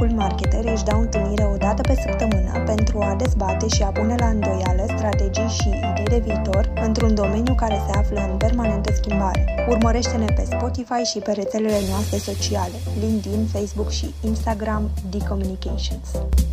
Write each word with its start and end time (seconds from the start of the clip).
locul 0.00 0.16
marketer 0.16 0.64
își 0.72 0.84
dau 0.84 1.00
întâlnire 1.00 1.44
o 1.44 1.56
dată 1.56 1.82
pe 1.82 1.94
săptămână 2.06 2.62
pentru 2.66 2.98
a 2.98 3.14
dezbate 3.14 3.68
și 3.68 3.82
a 3.82 3.86
pune 3.86 4.14
la 4.18 4.26
îndoială 4.26 4.84
strategii 4.96 5.48
și 5.48 5.68
idei 5.68 6.04
de 6.04 6.22
viitor 6.26 6.72
într-un 6.86 7.14
domeniu 7.14 7.54
care 7.54 7.80
se 7.86 7.98
află 7.98 8.20
în 8.30 8.36
permanentă 8.36 8.92
schimbare. 8.92 9.66
Urmărește-ne 9.68 10.24
pe 10.24 10.44
Spotify 10.44 11.02
și 11.10 11.18
pe 11.18 11.32
rețelele 11.32 11.80
noastre 11.90 12.16
sociale, 12.16 12.76
LinkedIn, 13.00 13.46
Facebook 13.46 13.90
și 13.90 14.14
Instagram, 14.24 14.90
D-Communications. 15.10 16.08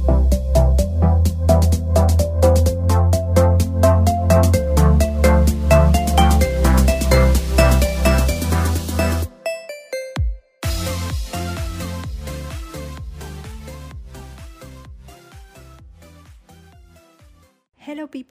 Hello 0.06 0.15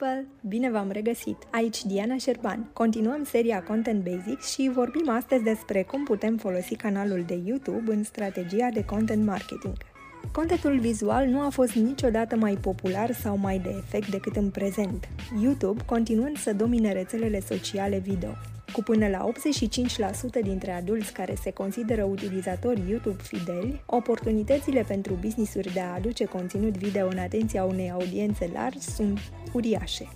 people! 0.05 0.27
Bine 0.47 0.71
v-am 0.71 0.91
regăsit! 0.91 1.37
Aici 1.51 1.85
Diana 1.85 2.17
Șerban. 2.17 2.69
Continuăm 2.73 3.23
seria 3.23 3.63
Content 3.63 4.03
Basics 4.03 4.53
și 4.53 4.71
vorbim 4.73 5.09
astăzi 5.09 5.43
despre 5.43 5.83
cum 5.83 6.03
putem 6.03 6.37
folosi 6.37 6.75
canalul 6.75 7.23
de 7.27 7.39
YouTube 7.45 7.93
în 7.93 8.03
strategia 8.03 8.69
de 8.73 8.85
content 8.85 9.25
marketing. 9.25 9.73
Contentul 10.31 10.79
vizual 10.79 11.25
nu 11.25 11.39
a 11.39 11.49
fost 11.49 11.73
niciodată 11.73 12.35
mai 12.35 12.55
popular 12.55 13.13
sau 13.13 13.37
mai 13.37 13.59
de 13.59 13.69
efect 13.77 14.09
decât 14.09 14.35
în 14.35 14.49
prezent, 14.49 15.09
YouTube 15.41 15.81
continuând 15.85 16.37
să 16.37 16.53
domine 16.53 16.93
rețelele 16.93 17.39
sociale 17.39 17.97
video. 17.97 18.29
Cu 18.75 18.81
până 18.81 19.07
la 19.07 19.31
85% 20.41 20.41
dintre 20.43 20.71
adulți 20.71 21.13
care 21.13 21.35
se 21.41 21.51
consideră 21.51 22.03
utilizatori 22.03 22.89
YouTube 22.89 23.23
fideli, 23.23 23.81
oportunitățile 23.85 24.83
pentru 24.87 25.17
business-uri 25.21 25.73
de 25.73 25.79
a 25.79 25.93
aduce 25.93 26.25
conținut 26.25 26.77
video 26.77 27.07
în 27.07 27.17
atenția 27.17 27.63
unei 27.63 27.91
audiențe 27.91 28.49
largi 28.53 28.79
sunt 28.79 29.19
uriașe. 29.53 30.07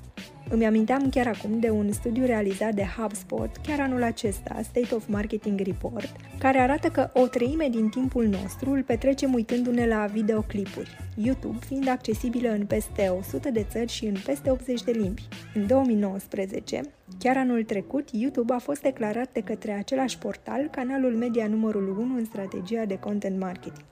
Îmi 0.52 0.66
aminteam 0.66 1.09
chiar 1.09 1.28
acum 1.28 1.59
de 1.59 1.69
un 1.69 1.92
studiu 1.92 2.25
realizat 2.25 2.73
de 2.73 2.86
HubSpot 2.97 3.50
chiar 3.67 3.80
anul 3.80 4.03
acesta, 4.03 4.59
State 4.64 4.95
of 4.95 5.08
Marketing 5.08 5.59
Report, 5.59 6.16
care 6.38 6.59
arată 6.59 6.88
că 6.88 7.09
o 7.14 7.28
treime 7.28 7.67
din 7.69 7.89
timpul 7.89 8.25
nostru 8.25 8.72
îl 8.72 8.83
petrecem 8.83 9.33
uitându-ne 9.33 9.88
la 9.88 10.05
videoclipuri, 10.05 10.97
YouTube 11.16 11.58
fiind 11.66 11.88
accesibilă 11.88 12.50
în 12.50 12.66
peste 12.66 13.08
100 13.08 13.52
de 13.52 13.66
țări 13.70 13.92
și 13.92 14.05
în 14.05 14.16
peste 14.25 14.52
80 14.52 14.83
de 14.83 14.92
limbi. 14.92 15.27
În 15.53 15.67
2019, 15.67 16.81
chiar 17.20 17.38
anul 17.38 17.64
trecut, 17.64 18.09
YouTube 18.11 18.53
a 18.53 18.59
fost 18.59 18.81
declarat 18.81 19.30
de 19.33 19.42
către 19.42 19.72
același 19.72 20.17
portal 20.17 20.67
canalul 20.72 21.16
media 21.16 21.47
numărul 21.47 21.97
1 22.00 22.16
în 22.16 22.25
strategia 22.25 22.86
de 22.86 23.00
content 23.00 23.39
marketing. 23.39 23.86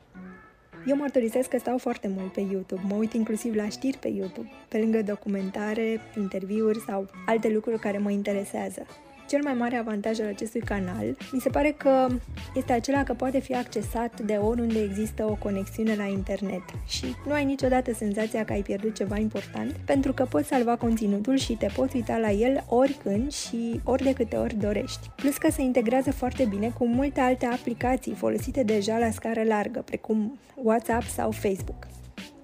Eu 0.87 0.95
mărturisesc 0.95 1.49
că 1.49 1.57
stau 1.57 1.77
foarte 1.77 2.07
mult 2.17 2.33
pe 2.33 2.39
YouTube, 2.51 2.81
mă 2.87 2.95
uit 2.95 3.13
inclusiv 3.13 3.55
la 3.55 3.69
știri 3.69 3.97
pe 3.97 4.07
YouTube, 4.07 4.49
pe 4.67 4.77
lângă 4.77 5.01
documentare, 5.01 5.99
interviuri 6.17 6.79
sau 6.79 7.07
alte 7.25 7.49
lucruri 7.49 7.79
care 7.79 7.97
mă 7.97 8.11
interesează. 8.11 8.85
Cel 9.27 9.39
mai 9.43 9.53
mare 9.53 9.75
avantaj 9.75 10.19
al 10.19 10.27
acestui 10.27 10.59
canal 10.59 11.17
mi 11.31 11.39
se 11.39 11.49
pare 11.49 11.71
că 11.77 12.07
este 12.55 12.73
acela 12.73 13.03
că 13.03 13.13
poate 13.13 13.39
fi 13.39 13.55
accesat 13.55 14.21
de 14.21 14.33
oriunde 14.33 14.81
există 14.81 15.25
o 15.25 15.35
conexiune 15.35 15.95
la 15.95 16.03
internet 16.03 16.63
și 16.87 17.05
nu 17.25 17.31
ai 17.33 17.45
niciodată 17.45 17.93
senzația 17.93 18.45
că 18.45 18.53
ai 18.53 18.61
pierdut 18.61 18.95
ceva 18.95 19.17
important 19.17 19.71
pentru 19.85 20.13
că 20.13 20.25
poți 20.25 20.47
salva 20.47 20.75
conținutul 20.75 21.37
și 21.37 21.53
te 21.53 21.67
poți 21.75 21.95
uita 21.95 22.17
la 22.17 22.31
el 22.31 22.63
oricând 22.67 23.31
și 23.31 23.81
ori 23.83 24.03
de 24.03 24.13
câte 24.13 24.35
ori 24.35 24.55
dorești. 24.55 25.09
Plus 25.15 25.37
că 25.37 25.51
se 25.51 25.61
integrează 25.61 26.11
foarte 26.11 26.45
bine 26.45 26.69
cu 26.69 26.87
multe 26.87 27.19
alte 27.19 27.45
aplicații 27.45 28.13
folosite 28.13 28.63
deja 28.63 28.97
la 28.97 29.11
scară 29.11 29.43
largă, 29.43 29.81
precum 29.85 30.39
WhatsApp 30.55 31.03
sau 31.03 31.31
Facebook. 31.31 31.96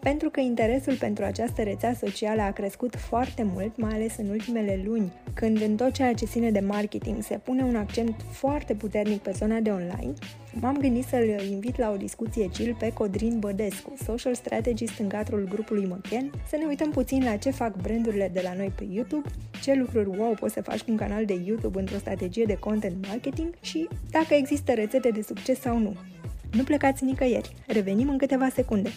Pentru 0.03 0.29
că 0.29 0.39
interesul 0.39 0.95
pentru 0.95 1.23
această 1.23 1.61
rețea 1.61 1.93
socială 1.93 2.41
a 2.41 2.51
crescut 2.51 2.95
foarte 2.95 3.43
mult, 3.53 3.77
mai 3.77 3.93
ales 3.93 4.17
în 4.17 4.29
ultimele 4.29 4.81
luni, 4.85 5.13
când 5.33 5.61
în 5.61 5.75
tot 5.75 5.91
ceea 5.91 6.13
ce 6.13 6.25
ține 6.25 6.51
de 6.51 6.59
marketing 6.59 7.21
se 7.21 7.37
pune 7.43 7.63
un 7.63 7.75
accent 7.75 8.15
foarte 8.31 8.73
puternic 8.73 9.21
pe 9.21 9.31
zona 9.31 9.59
de 9.59 9.69
online, 9.69 10.13
m-am 10.53 10.77
gândit 10.77 11.05
să-l 11.05 11.41
invit 11.51 11.77
la 11.77 11.91
o 11.91 11.95
discuție 11.95 12.49
chill 12.49 12.75
pe 12.79 12.93
Codrin 12.93 13.39
Bădescu, 13.39 13.93
social 14.03 14.33
strategist 14.33 14.99
în 14.99 15.07
cadrul 15.07 15.47
grupului 15.49 15.85
Măchen, 15.85 16.31
să 16.49 16.55
ne 16.59 16.65
uităm 16.67 16.89
puțin 16.89 17.23
la 17.23 17.35
ce 17.35 17.49
fac 17.49 17.81
brandurile 17.81 18.29
de 18.33 18.41
la 18.43 18.53
noi 18.53 18.71
pe 18.75 18.87
YouTube, 18.89 19.29
ce 19.61 19.73
lucruri 19.73 20.17
wow 20.17 20.35
poți 20.39 20.53
să 20.53 20.61
faci 20.61 20.81
cu 20.81 20.91
un 20.91 20.97
canal 20.97 21.25
de 21.25 21.41
YouTube 21.45 21.79
într-o 21.79 21.97
strategie 21.97 22.45
de 22.45 22.57
content 22.57 23.07
marketing 23.07 23.53
și 23.61 23.87
dacă 24.11 24.33
există 24.33 24.73
rețete 24.73 25.09
de 25.09 25.21
succes 25.21 25.59
sau 25.59 25.77
nu. 25.77 25.95
Nu 26.51 26.63
plecați 26.63 27.03
nicăieri, 27.03 27.55
revenim 27.67 28.09
în 28.09 28.17
câteva 28.17 28.49
secunde. 28.49 28.89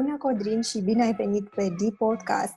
Bună, 0.00 0.16
Codrin, 0.16 0.62
și 0.62 0.80
bine 0.80 1.02
ai 1.02 1.12
venit 1.12 1.48
pe 1.48 1.68
D-Podcast! 1.68 2.54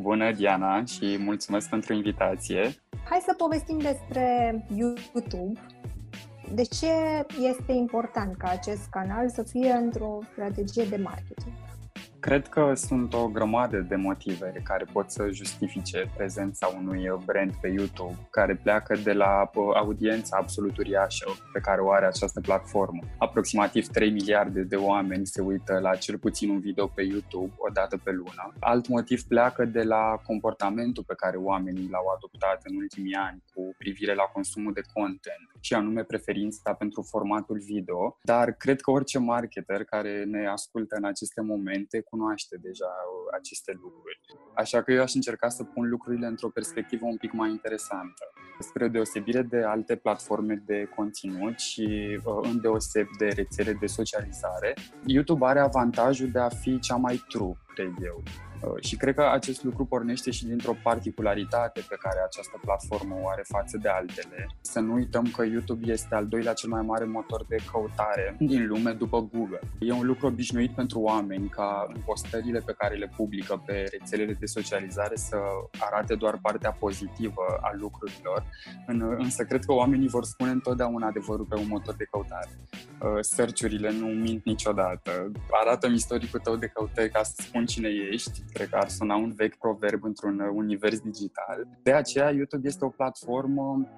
Bună, 0.00 0.32
Diana, 0.32 0.84
și 0.84 1.16
mulțumesc 1.18 1.68
pentru 1.68 1.94
invitație! 1.94 2.62
Hai 3.08 3.22
să 3.26 3.34
povestim 3.36 3.78
despre 3.78 4.54
YouTube. 4.74 5.60
De 6.54 6.62
ce 6.62 6.86
este 7.50 7.72
important 7.72 8.36
ca 8.36 8.48
acest 8.48 8.88
canal 8.90 9.28
să 9.28 9.42
fie 9.42 9.72
într-o 9.72 10.18
strategie 10.32 10.84
de 10.84 10.96
marketing? 10.96 11.55
Cred 12.26 12.46
că 12.48 12.72
sunt 12.74 13.14
o 13.14 13.28
grămadă 13.28 13.78
de 13.78 13.96
motive 13.96 14.60
care 14.64 14.84
pot 14.92 15.10
să 15.10 15.28
justifice 15.32 16.10
prezența 16.16 16.66
unui 16.66 17.12
brand 17.24 17.54
pe 17.60 17.68
YouTube, 17.68 18.28
care 18.30 18.54
pleacă 18.54 18.96
de 19.02 19.12
la 19.12 19.50
audiența 19.74 20.36
absolut 20.40 20.76
uriașă 20.78 21.26
pe 21.52 21.60
care 21.60 21.80
o 21.80 21.90
are 21.90 22.06
această 22.06 22.40
platformă. 22.40 23.02
Aproximativ 23.18 23.86
3 23.86 24.10
miliarde 24.10 24.62
de 24.62 24.76
oameni 24.76 25.26
se 25.26 25.40
uită 25.40 25.78
la 25.78 25.94
cel 25.94 26.18
puțin 26.18 26.50
un 26.50 26.60
video 26.60 26.86
pe 26.86 27.02
YouTube 27.02 27.54
o 27.56 27.68
dată 27.72 27.96
pe 27.96 28.10
lună. 28.10 28.52
Alt 28.60 28.88
motiv 28.88 29.22
pleacă 29.22 29.64
de 29.64 29.82
la 29.82 30.20
comportamentul 30.26 31.04
pe 31.06 31.14
care 31.14 31.36
oamenii 31.36 31.88
l-au 31.90 32.06
adoptat 32.16 32.60
în 32.64 32.76
ultimii 32.76 33.14
ani 33.14 33.42
cu 33.54 33.74
privire 33.78 34.14
la 34.14 34.24
consumul 34.24 34.72
de 34.72 34.82
content 34.92 35.55
și 35.60 35.74
anume 35.74 36.04
preferința 36.04 36.74
pentru 36.74 37.02
formatul 37.02 37.58
video, 37.58 38.18
dar 38.22 38.52
cred 38.52 38.80
că 38.80 38.90
orice 38.90 39.18
marketer 39.18 39.84
care 39.84 40.24
ne 40.24 40.48
ascultă 40.48 40.96
în 40.96 41.04
aceste 41.04 41.40
momente 41.40 42.00
cunoaște 42.00 42.56
deja 42.56 42.92
aceste 43.38 43.72
lucruri. 43.82 44.20
Așa 44.54 44.82
că 44.82 44.92
eu 44.92 45.02
aș 45.02 45.14
încerca 45.14 45.48
să 45.48 45.64
pun 45.64 45.88
lucrurile 45.88 46.26
într-o 46.26 46.48
perspectivă 46.48 47.06
un 47.06 47.16
pic 47.16 47.32
mai 47.32 47.50
interesantă. 47.50 48.24
Spre 48.58 48.88
deosebire 48.88 49.42
de 49.42 49.62
alte 49.62 49.96
platforme 49.96 50.62
de 50.66 50.88
conținut 50.96 51.58
și 51.58 52.18
uh, 52.24 52.38
îndeoseb 52.42 53.06
de 53.18 53.28
rețele 53.28 53.72
de 53.72 53.86
socializare, 53.86 54.74
YouTube 55.06 55.46
are 55.46 55.60
avantajul 55.60 56.30
de 56.30 56.38
a 56.38 56.48
fi 56.48 56.78
cea 56.78 56.96
mai 56.96 57.24
true, 57.28 57.52
cred 57.74 57.92
eu. 58.04 58.22
Uh, 58.66 58.84
și 58.84 58.96
cred 58.96 59.14
că 59.14 59.28
acest 59.32 59.64
lucru 59.64 59.84
pornește 59.84 60.30
și 60.30 60.46
dintr-o 60.46 60.76
particularitate 60.82 61.80
pe 61.88 61.96
care 62.00 62.18
această 62.24 62.60
platformă 62.60 63.14
o 63.22 63.28
are 63.28 63.44
față 63.48 63.78
de 63.82 63.88
altele. 63.88 64.46
Să 64.60 64.80
nu 64.80 64.92
uităm 64.92 65.26
că 65.36 65.44
YouTube 65.44 65.92
este 65.92 66.14
al 66.14 66.26
doilea 66.26 66.52
cel 66.52 66.68
mai 66.68 66.82
mare 66.82 67.04
motor 67.04 67.44
de 67.48 67.56
căutare 67.72 68.36
din 68.38 68.66
lume 68.66 68.92
după 68.92 69.28
Google. 69.32 69.60
E 69.78 69.92
un 69.92 70.06
lucru 70.06 70.26
obișnuit 70.26 70.70
pentru 70.74 71.00
oameni 71.00 71.48
ca 71.48 71.86
în 71.94 72.00
postările 72.04 72.60
pe 72.66 72.74
care 72.78 72.94
le 72.94 73.12
publică 73.16 73.62
pe 73.66 73.88
rețelele 73.90 74.32
de 74.32 74.46
socializare 74.46 75.16
să 75.16 75.36
arate 75.78 76.14
doar 76.14 76.38
partea 76.42 76.72
pozitivă 76.72 77.42
a 77.60 77.70
lucrurilor, 77.74 78.44
însă 79.18 79.44
cred 79.44 79.64
că 79.64 79.72
oamenii 79.72 80.08
vor 80.08 80.24
spune 80.24 80.50
întotdeauna 80.50 81.06
adevărul 81.06 81.44
pe 81.44 81.54
un 81.54 81.66
motor 81.68 81.94
de 81.94 82.04
căutare. 82.04 82.50
Uh, 83.00 83.18
search-urile 83.20 83.90
nu 83.90 84.06
mint 84.06 84.44
niciodată. 84.44 85.32
Arată-mi 85.50 85.94
istoricul 85.94 86.40
tău 86.40 86.56
de 86.56 86.66
căutări 86.66 87.10
ca 87.10 87.22
să 87.22 87.34
spun 87.36 87.66
cine 87.66 87.88
ești 88.10 88.42
cred 88.56 88.68
că 88.68 88.76
ar 88.76 88.88
suna 88.88 89.16
un 89.16 89.32
vechi 89.32 89.58
proverb 89.58 90.04
într-un 90.04 90.40
univers 90.40 91.00
digital. 91.00 91.68
De 91.82 91.92
aceea, 91.92 92.30
YouTube 92.30 92.68
este 92.68 92.84
o 92.84 92.88
platformă 92.88 93.88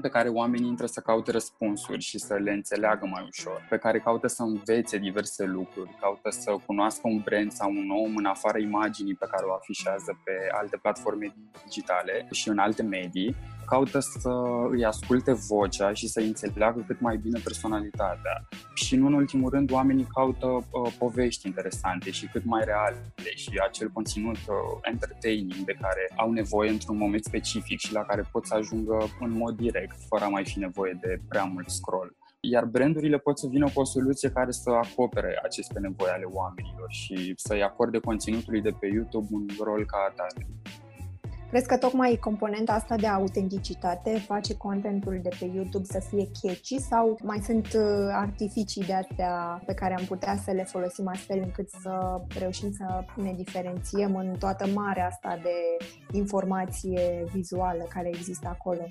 pe 0.00 0.08
care 0.08 0.28
oamenii 0.28 0.68
intră 0.68 0.86
să 0.86 1.00
caute 1.00 1.30
răspunsuri 1.30 2.00
și 2.00 2.18
să 2.18 2.34
le 2.34 2.52
înțeleagă 2.52 3.06
mai 3.06 3.26
ușor, 3.28 3.66
pe 3.70 3.76
care 3.76 3.98
caută 3.98 4.26
să 4.26 4.42
învețe 4.42 4.98
diverse 4.98 5.44
lucruri, 5.44 5.96
caută 6.00 6.30
să 6.30 6.56
cunoască 6.66 7.00
un 7.04 7.20
brand 7.24 7.52
sau 7.52 7.70
un 7.70 7.90
om 7.90 8.16
în 8.16 8.24
afara 8.24 8.58
imaginii 8.58 9.14
pe 9.14 9.26
care 9.30 9.44
o 9.46 9.52
afișează 9.52 10.20
pe 10.24 10.32
alte 10.50 10.76
platforme 10.82 11.34
digitale 11.64 12.26
și 12.30 12.48
în 12.48 12.58
alte 12.58 12.82
medii 12.82 13.36
caută 13.66 13.98
să 14.00 14.32
îi 14.70 14.84
asculte 14.84 15.32
vocea 15.32 15.92
și 15.92 16.08
să 16.08 16.20
înțeleagă 16.20 16.84
cât 16.86 17.00
mai 17.00 17.16
bine 17.16 17.40
personalitatea. 17.44 18.48
Și 18.74 18.96
nu 18.96 19.06
în 19.06 19.12
ultimul 19.12 19.50
rând, 19.50 19.72
oamenii 19.72 20.06
caută 20.14 20.46
uh, 20.46 20.92
povești 20.98 21.46
interesante 21.46 22.10
și 22.10 22.26
cât 22.26 22.44
mai 22.44 22.62
reale 22.64 23.12
și 23.34 23.50
acel 23.68 23.88
conținut 23.88 24.36
uh, 24.36 24.56
entertaining 24.82 25.64
de 25.64 25.76
care 25.80 26.12
au 26.16 26.30
nevoie 26.30 26.70
într-un 26.70 26.96
moment 26.96 27.24
specific 27.24 27.78
și 27.78 27.92
la 27.92 28.02
care 28.02 28.28
pot 28.32 28.46
să 28.46 28.54
ajungă 28.54 28.96
în 29.20 29.30
mod 29.30 29.56
direct, 29.56 29.96
fără 30.08 30.24
a 30.24 30.28
mai 30.28 30.44
fi 30.44 30.58
nevoie 30.58 30.98
de 31.00 31.20
prea 31.28 31.44
mult 31.44 31.68
scroll 31.68 32.16
iar 32.40 32.64
brandurile 32.64 33.18
pot 33.18 33.38
să 33.38 33.46
vină 33.46 33.70
cu 33.74 33.80
o 33.80 33.84
soluție 33.84 34.30
care 34.30 34.50
să 34.50 34.70
acopere 34.70 35.40
aceste 35.42 35.78
nevoi 35.78 36.08
ale 36.08 36.24
oamenilor 36.24 36.86
și 36.88 37.32
să-i 37.36 37.62
acorde 37.62 37.98
conținutului 37.98 38.60
de 38.60 38.70
pe 38.80 38.86
YouTube 38.86 39.26
un 39.30 39.46
rol 39.64 39.86
ca 39.86 40.06
atare. 40.10 40.46
Crezi 41.50 41.66
că 41.66 41.76
tocmai 41.76 42.18
componenta 42.20 42.72
asta 42.72 42.96
de 42.96 43.06
autenticitate 43.06 44.18
face 44.26 44.56
contentul 44.56 45.20
de 45.22 45.28
pe 45.38 45.50
YouTube 45.54 45.84
să 45.84 46.00
fie 46.08 46.28
catchy 46.42 46.78
sau 46.78 47.18
mai 47.22 47.38
sunt 47.44 47.66
uh, 47.66 48.08
artificii 48.12 48.84
de 48.84 48.92
astea 48.92 49.62
pe 49.66 49.74
care 49.74 49.94
am 49.94 50.04
putea 50.04 50.36
să 50.44 50.50
le 50.50 50.64
folosim 50.64 51.08
astfel 51.08 51.38
încât 51.42 51.68
să 51.68 52.20
reușim 52.38 52.72
să 52.72 53.04
ne 53.14 53.32
diferențiem 53.36 54.16
în 54.16 54.36
toată 54.38 54.66
marea 54.74 55.06
asta 55.06 55.38
de 55.42 55.84
informație 56.18 57.24
vizuală 57.32 57.86
care 57.88 58.08
există 58.08 58.48
acolo? 58.48 58.82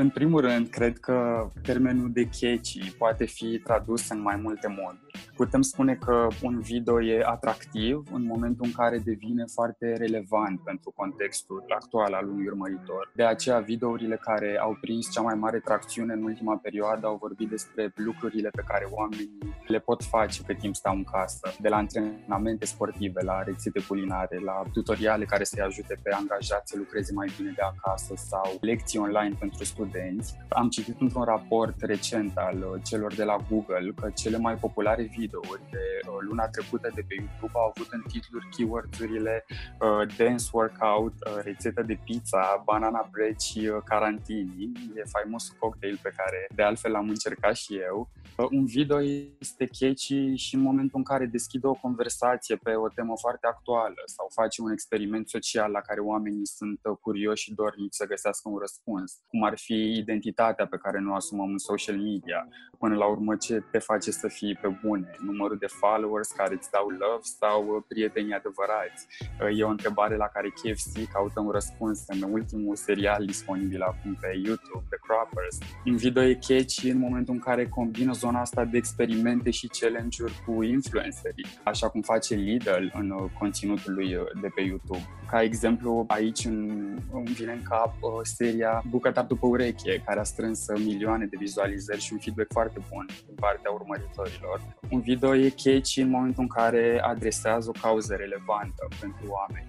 În 0.00 0.10
primul 0.10 0.40
rând, 0.40 0.68
cred 0.68 0.98
că 0.98 1.50
termenul 1.62 2.10
de 2.12 2.24
catchy 2.24 2.92
poate 2.98 3.24
fi 3.24 3.58
tradus 3.64 4.08
în 4.08 4.20
mai 4.20 4.36
multe 4.36 4.68
moduri. 4.68 5.30
Putem 5.36 5.62
spune 5.62 5.94
că 5.94 6.26
un 6.42 6.60
video 6.60 7.02
e 7.02 7.22
atractiv 7.24 8.02
în 8.12 8.24
momentul 8.24 8.64
în 8.66 8.72
care 8.72 8.98
devine 8.98 9.44
foarte 9.54 9.96
relevant 9.96 10.60
pentru 10.60 10.92
contextul 10.96 11.64
actual 11.68 12.12
al 12.12 12.28
unui 12.28 12.46
urmăritor. 12.46 13.12
De 13.14 13.24
aceea, 13.24 13.58
videourile 13.58 14.16
care 14.16 14.58
au 14.60 14.76
prins 14.80 15.12
cea 15.12 15.20
mai 15.20 15.34
mare 15.34 15.58
tracțiune 15.58 16.12
în 16.12 16.22
ultima 16.22 16.56
perioadă 16.56 17.06
au 17.06 17.16
vorbit 17.20 17.48
despre 17.48 17.92
lucrurile 17.94 18.48
pe 18.48 18.64
care 18.66 18.86
oamenii 18.90 19.38
le 19.66 19.78
pot 19.78 20.02
face 20.02 20.42
pe 20.42 20.54
timp 20.54 20.74
stau 20.74 20.94
în 20.94 21.04
casă, 21.04 21.54
de 21.60 21.68
la 21.68 21.76
antrenamente 21.76 22.64
sportive, 22.64 23.22
la 23.22 23.42
rețete 23.42 23.80
culinare, 23.88 24.38
la 24.38 24.62
tutoriale 24.72 25.24
care 25.24 25.44
să-i 25.44 25.62
ajute 25.62 26.00
pe 26.02 26.10
angajați 26.12 26.70
să 26.70 26.76
lucreze 26.76 27.12
mai 27.12 27.32
bine 27.36 27.52
de 27.56 27.62
acasă 27.62 28.14
sau 28.16 28.56
lecții 28.60 28.98
online 28.98 29.34
pentru 29.38 29.64
studenți. 29.88 30.34
Am 30.48 30.68
citit 30.68 31.00
într-un 31.00 31.22
raport 31.22 31.80
recent 31.80 32.36
al 32.36 32.80
celor 32.84 33.14
de 33.14 33.24
la 33.24 33.36
Google 33.50 33.92
că 34.00 34.10
cele 34.14 34.38
mai 34.38 34.54
populare 34.54 35.02
videouri 35.02 35.62
de 35.70 35.84
uh, 36.08 36.16
luna 36.28 36.48
trecută 36.48 36.90
de 36.94 37.04
pe 37.08 37.14
YouTube 37.18 37.52
au 37.54 37.72
avut 37.74 37.88
în 37.90 38.02
titluri 38.08 38.48
keywords-urile 38.56 39.44
uh, 39.48 40.16
dance 40.16 40.44
workout, 40.52 41.12
uh, 41.12 41.38
rețetă 41.42 41.82
de 41.82 41.98
pizza, 42.04 42.62
banana 42.64 43.08
bread 43.12 43.38
și 43.40 43.58
uh, 43.58 43.82
carantini. 43.84 44.72
E 44.96 45.02
faimosul 45.04 45.56
cocktail 45.58 45.98
pe 46.02 46.12
care 46.16 46.46
de 46.54 46.62
altfel 46.62 46.90
l-am 46.90 47.08
încercat 47.08 47.56
și 47.56 47.72
eu. 47.88 48.08
Uh, 48.36 48.46
un 48.50 48.64
video 48.66 49.00
este 49.40 49.64
catchy 49.78 50.34
și 50.34 50.54
în 50.54 50.60
momentul 50.60 50.98
în 50.98 51.04
care 51.04 51.26
deschide 51.26 51.66
o 51.66 51.74
conversație 51.74 52.56
pe 52.56 52.74
o 52.74 52.88
temă 52.88 53.14
foarte 53.20 53.46
actuală 53.46 54.02
sau 54.06 54.26
face 54.30 54.62
un 54.62 54.70
experiment 54.70 55.28
social 55.28 55.70
la 55.70 55.80
care 55.80 56.00
oamenii 56.00 56.46
sunt 56.46 56.80
uh, 56.82 56.96
curioși 57.00 57.42
și 57.42 57.54
dornici 57.54 57.94
să 58.00 58.06
găsească 58.06 58.48
un 58.48 58.58
răspuns, 58.58 59.20
cum 59.26 59.42
ar 59.42 59.58
fi 59.58 59.77
identitatea 59.78 60.66
pe 60.66 60.76
care 60.76 60.98
ne 60.98 61.10
o 61.10 61.14
asumăm 61.14 61.50
în 61.50 61.58
social 61.58 61.96
media, 61.96 62.48
până 62.78 62.94
la 62.94 63.06
urmă 63.06 63.36
ce 63.36 63.64
te 63.70 63.78
face 63.78 64.10
să 64.10 64.28
fii 64.28 64.58
pe 64.62 64.68
bune, 64.82 65.10
numărul 65.20 65.56
de 65.60 65.66
followers 65.66 66.28
care 66.30 66.54
îți 66.54 66.70
dau 66.70 66.88
love 66.88 67.22
sau 67.22 67.66
uh, 67.66 67.82
prietenii 67.88 68.34
adevărați. 68.34 69.06
Uh, 69.42 69.58
e 69.58 69.64
o 69.64 69.68
întrebare 69.68 70.16
la 70.16 70.26
care 70.26 70.48
KFC 70.48 71.12
caută 71.12 71.40
un 71.40 71.50
răspuns 71.50 72.04
în 72.06 72.22
ultimul 72.32 72.76
serial 72.76 73.24
disponibil 73.24 73.82
acum 73.82 74.18
pe 74.20 74.30
YouTube, 74.44 74.84
The 74.88 74.98
Croppers. 75.06 75.58
Un 75.86 75.96
video 75.96 76.22
e 76.22 76.34
catchy 76.48 76.88
în 76.90 76.98
momentul 76.98 77.34
în 77.34 77.40
care 77.40 77.68
combină 77.68 78.12
zona 78.12 78.40
asta 78.40 78.64
de 78.64 78.76
experimente 78.76 79.50
și 79.50 79.70
challenge-uri 79.78 80.42
cu 80.46 80.62
influencerii, 80.62 81.46
așa 81.64 81.88
cum 81.88 82.00
face 82.00 82.34
Lidl 82.34 82.86
în 82.92 83.10
uh, 83.10 83.30
conținutul 83.38 83.92
lui 83.94 84.08
de 84.40 84.48
pe 84.54 84.60
YouTube. 84.60 85.06
Ca 85.30 85.42
exemplu, 85.42 86.04
aici 86.08 86.44
îmi 86.44 87.32
vine 87.38 87.52
în 87.52 87.62
cap 87.62 87.94
seria 88.22 88.82
Bucătar 88.90 89.24
după 89.24 89.46
ureche, 89.58 90.02
care 90.06 90.20
a 90.20 90.22
strâns 90.22 90.66
milioane 90.68 91.26
de 91.26 91.36
vizualizări 91.38 92.00
și 92.00 92.12
un 92.12 92.18
feedback 92.18 92.52
foarte 92.52 92.80
bun 92.90 93.06
din 93.26 93.34
partea 93.34 93.70
urmăritorilor. 93.70 94.60
Un 94.90 95.00
video 95.00 95.36
e 95.36 95.48
catchy 95.48 96.00
în 96.00 96.10
momentul 96.10 96.42
în 96.42 96.48
care 96.48 97.00
adresează 97.02 97.68
o 97.68 97.80
cauză 97.80 98.14
relevantă 98.14 98.88
pentru 99.00 99.24
oameni 99.28 99.67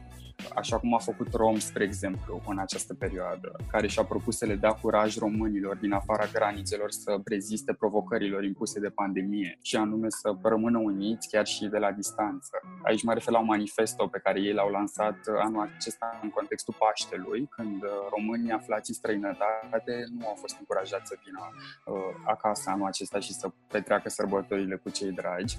așa 0.56 0.80
cum 0.80 0.94
a 0.94 0.98
făcut 0.98 1.34
Rom, 1.34 1.60
spre 1.60 1.84
exemplu, 1.84 2.42
în 2.48 2.60
această 2.60 2.94
perioadă, 2.94 3.56
care 3.72 3.88
și-a 3.88 4.04
propus 4.04 4.38
să 4.38 4.46
le 4.46 4.56
dea 4.56 4.72
curaj 4.72 5.18
românilor 5.18 5.76
din 5.76 5.92
afara 5.92 6.26
granițelor 6.34 6.92
să 6.92 7.18
reziste 7.26 7.74
provocărilor 7.74 8.44
impuse 8.44 8.80
de 8.80 8.90
pandemie 8.90 9.58
și 9.62 9.76
anume 9.76 10.08
să 10.10 10.36
rămână 10.42 10.78
uniți 10.78 11.30
chiar 11.30 11.46
și 11.46 11.66
de 11.66 11.78
la 11.78 11.92
distanță. 11.92 12.60
Aici 12.84 13.04
mă 13.04 13.14
refer 13.14 13.34
la 13.34 13.40
un 13.40 13.46
manifesto 13.46 14.08
pe 14.08 14.20
care 14.24 14.40
ei 14.40 14.54
l-au 14.54 14.70
lansat 14.70 15.18
anul 15.40 15.72
acesta 15.76 16.20
în 16.24 16.30
contextul 16.30 16.76
Paștelui, 16.80 17.48
când 17.50 17.84
uh, 17.84 17.90
românii 18.16 18.52
aflați 18.52 18.90
în 18.90 18.96
străinătate 18.96 20.06
nu 20.20 20.28
au 20.28 20.36
fost 20.36 20.56
încurajați 20.60 21.08
să 21.08 21.16
vină 21.26 21.40
uh, 21.86 21.94
acasă 22.26 22.70
anul 22.70 22.88
acesta 22.88 23.20
și 23.20 23.34
să 23.34 23.52
petreacă 23.68 24.10
sărbătorile 24.10 24.76
cu 24.76 24.90
cei 24.90 25.12
dragi. 25.12 25.58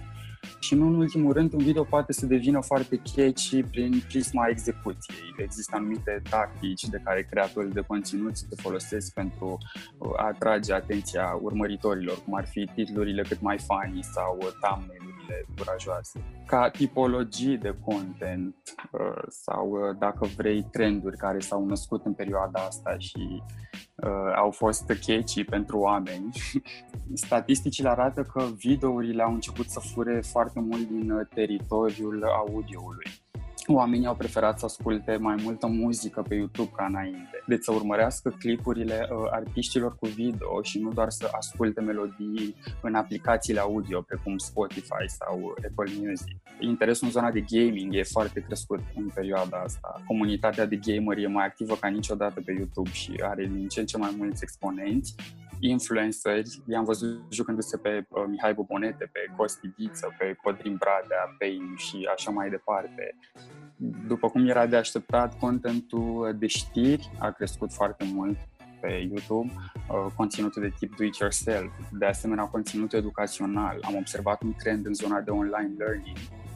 Și 0.58 0.74
nu 0.74 0.86
în 0.86 0.94
ultimul 0.94 1.32
rând, 1.32 1.52
un 1.52 1.58
video 1.58 1.84
poate 1.84 2.12
să 2.12 2.26
devină 2.26 2.60
foarte 2.60 3.02
catchy 3.14 3.62
prin 3.62 4.02
prisma 4.08 4.46
execuției. 4.48 5.34
Există 5.36 5.76
anumite 5.76 6.22
tactici 6.30 6.84
de 6.84 7.00
care 7.04 7.26
creatorii 7.30 7.72
de 7.72 7.84
conținut 7.86 8.36
se 8.36 8.46
folosesc 8.56 9.12
pentru 9.12 9.58
uh, 9.98 10.10
a 10.16 10.26
atrage 10.26 10.72
atenția 10.72 11.38
urmăritorilor, 11.42 12.22
cum 12.24 12.34
ar 12.34 12.46
fi 12.46 12.70
titlurile 12.74 13.22
cât 13.22 13.40
mai 13.40 13.58
funny 13.58 14.02
sau 14.02 14.38
thumbnail-urile 14.60 15.44
curajoase. 15.56 16.20
Ca 16.46 16.70
tipologii 16.70 17.58
de 17.58 17.74
content 17.84 18.56
uh, 18.92 19.22
sau, 19.28 19.70
uh, 19.70 19.96
dacă 19.98 20.26
vrei, 20.36 20.66
trenduri 20.70 21.16
care 21.16 21.38
s-au 21.38 21.66
născut 21.66 22.04
în 22.04 22.12
perioada 22.12 22.60
asta 22.60 22.98
și 22.98 23.42
uh, 24.02 24.34
au 24.36 24.50
fost 24.50 24.86
catchy 24.86 25.44
pentru 25.44 25.78
oameni. 25.78 26.30
Statisticile 27.14 27.88
arată 27.88 28.22
că 28.22 28.44
videourile 28.56 29.22
au 29.22 29.32
început 29.32 29.68
să 29.68 29.80
fure 29.80 30.20
foarte 30.20 30.60
mult 30.60 30.88
din 30.88 31.28
teritoriul 31.34 32.24
audioului 32.24 33.10
oamenii 33.66 34.06
au 34.06 34.14
preferat 34.14 34.58
să 34.58 34.64
asculte 34.64 35.16
mai 35.16 35.34
multă 35.42 35.66
muzică 35.66 36.22
pe 36.28 36.34
YouTube 36.34 36.70
ca 36.76 36.84
înainte. 36.84 37.42
Deci 37.46 37.62
să 37.62 37.72
urmărească 37.72 38.34
clipurile 38.38 39.08
uh, 39.10 39.28
artiștilor 39.30 39.96
cu 39.96 40.06
video 40.06 40.62
și 40.62 40.78
nu 40.78 40.92
doar 40.92 41.10
să 41.10 41.28
asculte 41.32 41.80
melodii 41.80 42.54
în 42.82 42.94
aplicațiile 42.94 43.60
audio 43.60 44.00
precum 44.00 44.38
Spotify 44.38 45.04
sau 45.06 45.54
Apple 45.68 45.92
Music. 45.98 46.36
Interesul 46.60 47.06
în 47.06 47.12
zona 47.12 47.30
de 47.30 47.44
gaming 47.48 47.94
e 47.94 48.02
foarte 48.02 48.40
crescut 48.40 48.80
în 48.96 49.08
perioada 49.14 49.62
asta. 49.64 50.02
Comunitatea 50.06 50.66
de 50.66 50.76
gamer 50.76 51.18
e 51.18 51.26
mai 51.26 51.46
activă 51.46 51.74
ca 51.74 51.88
niciodată 51.88 52.40
pe 52.44 52.52
YouTube 52.52 52.90
și 52.90 53.12
are 53.22 53.46
din 53.46 53.68
ce 53.68 53.80
în 53.80 53.86
ce 53.86 53.96
mai 53.96 54.14
mulți 54.16 54.42
exponenți 54.42 55.14
influenceri, 55.60 56.62
i-am 56.66 56.84
văzut 56.84 57.22
jucându-se 57.30 57.76
pe 57.76 58.06
uh, 58.08 58.24
Mihai 58.28 58.54
Bobonete, 58.54 59.10
pe 59.12 59.20
Costi 59.36 59.72
Diță, 59.76 60.14
pe 60.18 60.36
Codrin 60.42 60.76
Bradea, 60.78 61.34
pe 61.38 61.46
și 61.76 62.08
așa 62.14 62.30
mai 62.30 62.50
departe. 62.50 63.16
După 64.06 64.28
cum 64.28 64.48
era 64.48 64.66
de 64.66 64.76
așteptat, 64.76 65.38
contentul 65.38 66.36
de 66.38 66.46
știri 66.46 67.10
a 67.18 67.30
crescut 67.30 67.72
foarte 67.72 68.04
mult 68.12 68.38
pe 68.80 69.08
YouTube, 69.10 69.52
uh, 69.52 70.12
conținutul 70.16 70.62
de 70.62 70.72
tip 70.78 70.96
do-it-yourself, 70.96 71.72
de 71.92 72.06
asemenea 72.06 72.44
conținutul 72.44 72.98
educațional. 72.98 73.78
Am 73.82 73.96
observat 73.96 74.42
un 74.42 74.52
trend 74.52 74.86
în 74.86 74.94
zona 74.94 75.20
de 75.20 75.30
online 75.30 75.74
learning 75.78 76.16
Uh, 76.16 76.49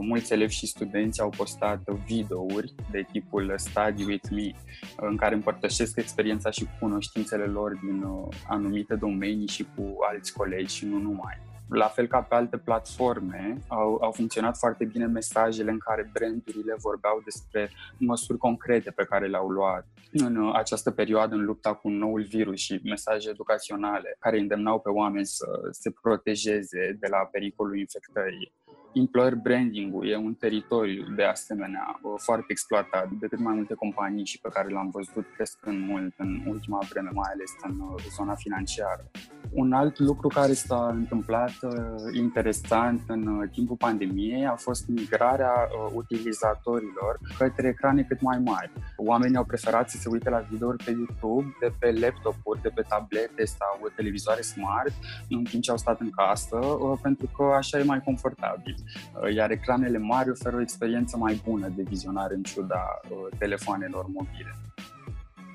mulți 0.00 0.32
elevi 0.32 0.54
și 0.54 0.66
studenți 0.66 1.20
au 1.20 1.30
postat 1.36 1.82
videouri 2.06 2.74
de 2.90 3.06
tipul 3.12 3.54
Study 3.56 4.04
with 4.04 4.28
Me, 4.30 4.46
uh, 4.46 4.52
în 4.96 5.16
care 5.16 5.34
împărtășesc 5.34 5.96
experiența 5.96 6.50
și 6.50 6.68
cunoștințele 6.80 7.44
lor 7.44 7.78
din 7.82 8.02
uh, 8.02 8.36
anumite 8.48 8.94
domenii 8.94 9.48
și 9.48 9.66
cu 9.76 9.96
alți 10.10 10.32
colegi 10.32 10.74
și 10.74 10.86
nu 10.86 10.98
numai. 10.98 11.42
La 11.68 11.86
fel 11.86 12.06
ca 12.06 12.20
pe 12.22 12.34
alte 12.34 12.56
platforme, 12.56 13.58
au, 13.68 13.98
au 14.00 14.12
funcționat 14.12 14.56
foarte 14.56 14.84
bine 14.84 15.06
mesajele 15.06 15.70
în 15.70 15.78
care 15.78 16.10
brandurile 16.12 16.74
vorbeau 16.78 17.20
despre 17.24 17.70
măsuri 17.98 18.38
concrete 18.38 18.90
pe 18.90 19.04
care 19.04 19.26
le-au 19.26 19.48
luat 19.48 19.86
în 20.12 20.50
această 20.54 20.90
perioadă 20.90 21.34
în 21.34 21.44
lupta 21.44 21.74
cu 21.74 21.88
noul 21.88 22.22
virus 22.22 22.58
și 22.58 22.80
mesaje 22.84 23.28
educaționale 23.28 24.16
care 24.18 24.38
îndemnau 24.38 24.80
pe 24.80 24.88
oameni 24.88 25.26
să 25.26 25.46
se 25.70 25.90
protejeze 26.02 26.96
de 27.00 27.06
la 27.10 27.18
pericolul 27.18 27.78
infectării 27.78 28.52
employer 28.94 29.34
branding-ul 29.34 30.08
e 30.08 30.16
un 30.16 30.34
teritoriu 30.34 31.04
de 31.16 31.24
asemenea 31.24 32.00
foarte 32.16 32.46
exploatat 32.48 33.08
de 33.10 33.26
cât 33.26 33.38
mai 33.38 33.54
multe 33.54 33.74
companii 33.74 34.24
și 34.24 34.40
pe 34.40 34.48
care 34.52 34.68
l-am 34.68 34.90
văzut 34.90 35.26
crescând 35.34 35.88
mult 35.88 36.14
în 36.16 36.42
ultima 36.46 36.78
vreme, 36.88 37.10
mai 37.12 37.30
ales 37.32 37.50
în 37.62 37.80
uh, 37.80 38.02
zona 38.16 38.34
financiară. 38.34 39.10
Un 39.52 39.72
alt 39.72 39.98
lucru 39.98 40.28
care 40.28 40.52
s-a 40.52 40.88
întâmplat 40.94 41.52
uh, 41.62 41.72
interesant 42.12 43.00
în 43.06 43.26
uh, 43.26 43.48
timpul 43.52 43.76
pandemiei 43.76 44.46
a 44.46 44.54
fost 44.54 44.88
migrarea 44.88 45.68
utilizatorilor 45.92 47.18
către 47.38 47.68
ecrane 47.68 48.02
cât 48.02 48.20
mai 48.20 48.38
mari. 48.38 48.72
Oamenii 48.96 49.36
au 49.36 49.44
preferat 49.44 49.90
să 49.90 49.96
se 49.96 50.08
uite 50.08 50.30
la 50.30 50.38
videouri 50.50 50.84
pe 50.84 50.90
YouTube 50.90 51.56
de 51.60 51.72
pe 51.78 51.92
laptopuri, 52.00 52.62
de 52.62 52.68
pe 52.68 52.82
tablete 52.88 53.44
sau 53.44 53.90
televizoare 53.96 54.40
smart 54.40 54.92
în 55.28 55.44
timp 55.44 55.62
ce 55.62 55.70
au 55.70 55.76
stat 55.76 56.00
în 56.00 56.10
casă, 56.10 56.58
pentru 57.02 57.30
că 57.36 57.42
așa 57.42 57.78
e 57.78 57.82
mai 57.82 58.02
confortabil. 58.02 58.74
Uh, 59.22 59.34
iar 59.34 59.50
ecranele 59.50 59.98
mari 59.98 60.30
oferă 60.30 60.56
o 60.56 60.60
experiență 60.60 61.16
mai 61.16 61.40
bună 61.44 61.68
de 61.76 61.82
vizionare 61.82 62.34
în 62.34 62.42
ciuda 62.42 63.00
uh, 63.08 63.16
telefoanelor 63.38 64.06
mobile. 64.06 64.54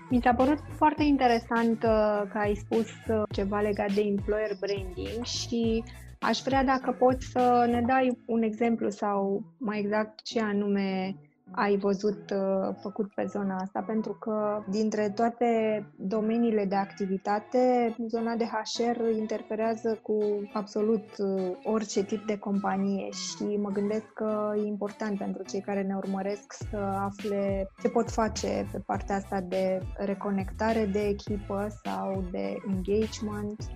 Mi 0.09 0.21
s-a 0.21 0.33
părut 0.33 0.59
foarte 0.75 1.03
interesant 1.03 1.83
uh, 1.83 2.21
că 2.31 2.37
ai 2.37 2.55
spus 2.55 2.87
ceva 3.31 3.61
legat 3.61 3.91
de 3.91 4.01
employer 4.01 4.51
branding 4.59 5.23
și 5.25 5.83
aș 6.19 6.39
vrea 6.41 6.63
dacă 6.63 6.91
poți 6.91 7.25
să 7.25 7.67
ne 7.71 7.81
dai 7.81 8.17
un 8.25 8.41
exemplu 8.41 8.89
sau 8.89 9.43
mai 9.57 9.79
exact 9.79 10.21
ce 10.23 10.41
anume 10.41 11.15
ai 11.51 11.77
văzut 11.77 12.29
uh, 12.31 12.75
făcut 12.81 13.13
pe 13.13 13.25
zona 13.27 13.55
asta? 13.55 13.83
Pentru 13.87 14.13
că 14.13 14.63
dintre 14.69 15.09
toate 15.09 15.85
domeniile 15.95 16.65
de 16.65 16.75
activitate, 16.75 17.95
zona 18.07 18.35
de 18.35 18.45
HR 18.45 19.17
interferează 19.17 19.99
cu 20.01 20.19
absolut 20.53 21.05
uh, 21.17 21.51
orice 21.63 22.03
tip 22.03 22.25
de 22.25 22.37
companie 22.37 23.09
și 23.11 23.57
mă 23.57 23.69
gândesc 23.69 24.05
că 24.13 24.53
e 24.57 24.67
important 24.67 25.17
pentru 25.17 25.43
cei 25.43 25.61
care 25.61 25.81
ne 25.81 25.95
urmăresc 25.95 26.53
să 26.69 26.77
afle 26.77 27.69
ce 27.81 27.89
pot 27.89 28.11
face 28.11 28.67
pe 28.71 28.79
partea 28.85 29.15
asta 29.15 29.41
de 29.41 29.79
reconectare 29.97 30.85
de 30.85 30.99
echipă 30.99 31.67
sau 31.83 32.23
de 32.31 32.55
engagement 32.67 33.69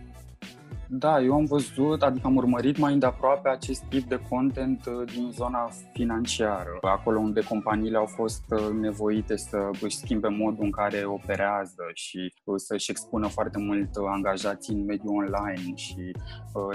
da, 0.95 1.21
eu 1.21 1.33
am 1.33 1.45
văzut, 1.45 2.01
adică 2.01 2.27
am 2.27 2.35
urmărit 2.35 2.77
mai 2.77 2.93
îndeaproape 2.93 3.49
acest 3.49 3.83
tip 3.83 4.07
de 4.07 4.19
content 4.29 4.85
uh, 4.85 5.11
din 5.13 5.29
zona 5.31 5.69
financiară, 5.93 6.77
acolo 6.81 7.19
unde 7.19 7.41
companiile 7.41 7.97
au 7.97 8.05
fost 8.05 8.43
uh, 8.49 8.69
nevoite 8.79 9.35
să 9.37 9.69
își 9.81 9.95
schimbe 9.95 10.27
modul 10.27 10.63
în 10.63 10.71
care 10.71 11.03
operează 11.05 11.83
și 11.93 12.33
uh, 12.43 12.53
să-și 12.57 12.91
expună 12.91 13.27
foarte 13.27 13.59
mult 13.59 13.89
angajații 13.95 14.73
în 14.73 14.85
mediul 14.85 15.15
online 15.15 15.75
și 15.75 16.11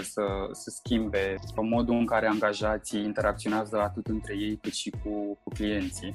să, 0.01 0.23
să 0.53 0.71
schimbe 0.71 1.35
modul 1.61 1.95
în 1.95 2.07
care 2.07 2.27
angajații 2.27 3.05
interacționează 3.05 3.81
atât 3.81 4.07
între 4.07 4.35
ei 4.39 4.59
cât 4.63 4.73
și 4.73 4.91
cu, 4.91 5.39
cu 5.43 5.51
clienții. 5.55 6.15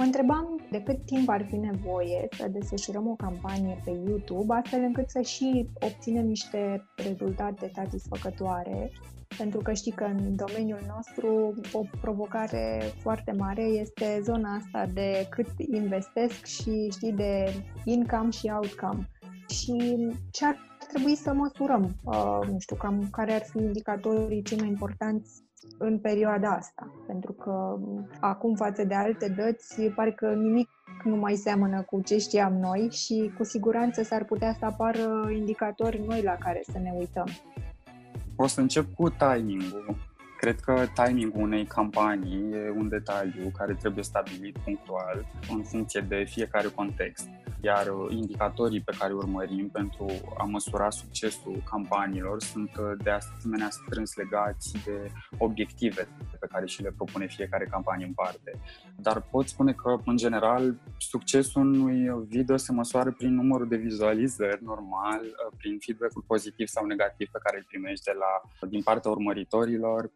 Mă 0.00 0.06
întrebam 0.06 0.60
de 0.70 0.82
cât 0.82 1.04
timp 1.04 1.28
ar 1.28 1.46
fi 1.48 1.56
nevoie 1.56 2.28
să 2.30 2.48
desfășurăm 2.48 3.08
o 3.08 3.14
campanie 3.14 3.80
pe 3.84 3.90
YouTube, 3.90 4.54
astfel 4.54 4.80
încât 4.80 5.10
să 5.10 5.20
și 5.20 5.68
obținem 5.80 6.26
niște 6.26 6.84
rezultate 6.96 7.70
satisfăcătoare, 7.74 8.90
pentru 9.36 9.58
că 9.58 9.72
știi 9.72 9.92
că 9.92 10.04
în 10.04 10.36
domeniul 10.36 10.80
nostru 10.96 11.54
o 11.72 11.84
provocare 12.00 12.82
foarte 12.98 13.32
mare 13.32 13.62
este 13.62 14.20
zona 14.22 14.54
asta 14.54 14.86
de 14.94 15.26
cât 15.30 15.48
investesc 15.72 16.44
și 16.44 16.90
știi 16.90 17.12
de 17.12 17.62
income 17.84 18.30
și 18.30 18.50
outcome. 18.54 19.08
Și 19.48 20.06
ce 20.30 20.44
ar 20.46 20.56
trebui 20.88 21.14
să 21.14 21.32
măsurăm? 21.32 21.94
Uh, 22.04 22.40
nu 22.50 22.58
știu, 22.58 22.76
cam 22.76 23.08
care 23.10 23.32
ar 23.32 23.42
fi 23.42 23.58
indicatorii 23.58 24.42
cei 24.42 24.58
mai 24.58 24.68
importanți 24.68 25.42
în 25.78 25.98
perioada 25.98 26.50
asta. 26.50 26.94
Pentru 27.06 27.32
că 27.32 27.78
acum, 28.20 28.54
față 28.54 28.84
de 28.84 28.94
alte 28.94 29.28
dăți, 29.28 29.82
pare 29.82 30.12
că 30.12 30.32
nimic 30.32 30.68
nu 31.04 31.16
mai 31.16 31.34
seamănă 31.34 31.82
cu 31.82 32.00
ce 32.00 32.18
știam 32.18 32.52
noi 32.52 32.88
și 32.90 33.32
cu 33.36 33.44
siguranță 33.44 34.02
s-ar 34.02 34.24
putea 34.24 34.56
să 34.58 34.64
apară 34.64 35.30
indicatori 35.30 36.04
noi 36.06 36.22
la 36.22 36.36
care 36.36 36.60
să 36.72 36.78
ne 36.78 36.92
uităm. 36.98 37.28
O 38.36 38.46
să 38.46 38.60
încep 38.60 38.94
cu 38.94 39.08
timing-ul. 39.08 39.96
Cred 40.38 40.60
că 40.60 40.84
timingul 40.94 41.42
unei 41.42 41.64
campanii 41.64 42.52
e 42.52 42.70
un 42.76 42.88
detaliu 42.88 43.50
care 43.56 43.74
trebuie 43.74 44.04
stabilit 44.04 44.58
punctual 44.58 45.26
în 45.50 45.62
funcție 45.62 46.00
de 46.08 46.24
fiecare 46.28 46.68
context 46.68 47.28
iar 47.62 47.86
indicatorii 48.08 48.80
pe 48.80 48.96
care 48.98 49.12
urmărim 49.12 49.68
pentru 49.68 50.06
a 50.38 50.44
măsura 50.44 50.90
succesul 50.90 51.62
campaniilor 51.70 52.40
sunt 52.40 52.70
uh, 52.76 52.92
de 53.02 53.10
asemenea 53.10 53.70
strâns 53.70 54.14
legați 54.14 54.72
de 54.84 55.10
obiective 55.38 56.08
pe 56.40 56.46
care 56.50 56.66
și 56.66 56.82
le 56.82 56.92
propune 56.96 57.26
fiecare 57.26 57.64
campanie 57.64 58.06
în 58.06 58.12
parte. 58.12 58.60
Dar 58.96 59.20
pot 59.20 59.48
spune 59.48 59.72
că, 59.72 59.96
în 60.04 60.16
general, 60.16 60.80
succesul 60.98 61.62
unui 61.62 62.26
video 62.28 62.56
se 62.56 62.72
măsoară 62.72 63.12
prin 63.12 63.34
numărul 63.34 63.68
de 63.68 63.76
vizualizări 63.76 64.64
normal, 64.64 65.20
uh, 65.22 65.56
prin 65.56 65.78
feedback-ul 65.78 66.24
pozitiv 66.26 66.66
sau 66.66 66.84
negativ 66.86 67.28
pe 67.32 67.38
care 67.42 67.56
îl 67.56 67.64
primești 67.68 68.04
de 68.04 68.12
la, 68.18 68.66
din 68.68 68.82
partea 68.82 69.10
urmăritorilor, 69.10 70.10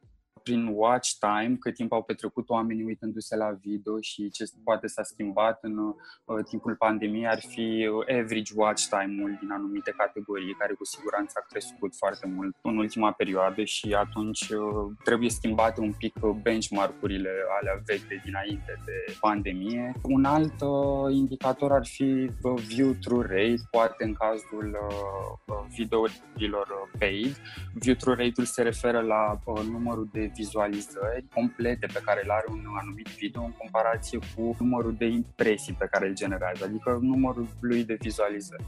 prin 0.44 0.66
watch 0.66 1.10
time, 1.18 1.56
cât 1.60 1.74
timp 1.74 1.92
au 1.92 2.02
petrecut 2.02 2.48
oamenii 2.48 2.84
uitându-se 2.84 3.36
la 3.36 3.50
video 3.50 4.00
și 4.00 4.30
ce 4.30 4.44
poate 4.64 4.86
s-a 4.86 5.02
schimbat 5.02 5.58
în 5.62 5.78
uh, 5.78 6.44
timpul 6.48 6.74
pandemiei 6.76 7.26
ar 7.26 7.40
fi 7.40 7.88
uh, 7.90 8.18
average 8.20 8.52
watch 8.54 8.82
time-ul 8.88 9.36
din 9.40 9.50
anumite 9.50 9.90
categorii, 9.96 10.54
care 10.54 10.72
cu 10.72 10.84
siguranță 10.84 11.34
a 11.36 11.46
crescut 11.48 11.96
foarte 11.96 12.26
mult 12.26 12.56
în 12.62 12.76
ultima 12.76 13.12
perioadă 13.12 13.64
și 13.64 13.94
atunci 13.94 14.48
uh, 14.48 14.92
trebuie 15.04 15.30
schimbate 15.30 15.80
un 15.80 15.92
pic 15.92 16.14
uh, 16.20 16.30
benchmark-urile 16.42 17.30
alea 17.60 17.82
vechi 17.86 18.08
de 18.08 18.20
dinainte 18.24 18.80
de 18.84 19.16
pandemie. 19.20 19.92
Un 20.02 20.24
alt 20.24 20.60
uh, 20.60 21.14
indicator 21.14 21.72
ar 21.72 21.86
fi 21.86 22.30
uh, 22.42 22.60
view-through 22.66 23.26
rate, 23.28 23.62
poate 23.70 24.04
în 24.04 24.12
cazul 24.12 24.78
uh, 24.88 25.54
uh 25.56 25.62
videourilor 25.76 26.90
paid. 26.98 27.36
View-through 27.74 28.18
rate-ul 28.18 28.46
se 28.46 28.62
referă 28.62 29.00
la 29.00 29.40
uh, 29.44 29.62
numărul 29.70 30.08
de 30.12 30.30
vizualizări 30.36 31.24
complete 31.34 31.86
pe 31.86 32.00
care 32.04 32.20
le 32.20 32.32
are 32.32 32.46
un 32.50 32.64
anumit 32.80 33.06
video 33.06 33.42
în 33.42 33.52
comparație 33.52 34.18
cu 34.34 34.56
numărul 34.58 34.94
de 34.98 35.06
impresii 35.06 35.74
pe 35.78 35.88
care 35.90 36.08
îl 36.08 36.14
generează, 36.14 36.64
adică 36.64 36.98
numărul 37.00 37.46
lui 37.60 37.84
de 37.84 37.96
vizualizări. 38.00 38.64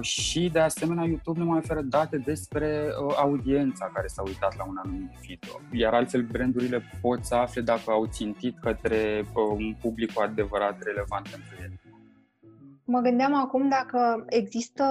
Și 0.00 0.50
de 0.52 0.58
asemenea 0.58 1.04
YouTube 1.04 1.38
ne 1.38 1.44
mai 1.44 1.58
oferă 1.58 1.80
date 1.80 2.16
despre 2.16 2.88
uh, 2.88 3.14
audiența 3.16 3.90
care 3.94 4.06
s-a 4.06 4.22
uitat 4.22 4.56
la 4.56 4.64
un 4.68 4.76
anumit 4.84 5.10
video. 5.20 5.60
Iar 5.72 5.94
altfel 5.94 6.22
brandurile 6.22 6.82
pot 7.00 7.24
să 7.24 7.34
afle 7.34 7.60
dacă 7.60 7.90
au 7.90 8.06
țintit 8.06 8.58
către 8.58 9.24
uh, 9.34 9.56
un 9.56 9.74
public 9.80 10.12
cu 10.12 10.20
adevărat 10.20 10.82
relevant 10.82 11.28
pentru 11.28 11.54
ele. 11.58 11.80
Mă 12.84 13.00
gândeam 13.00 13.34
acum 13.34 13.68
dacă 13.68 14.24
există 14.28 14.84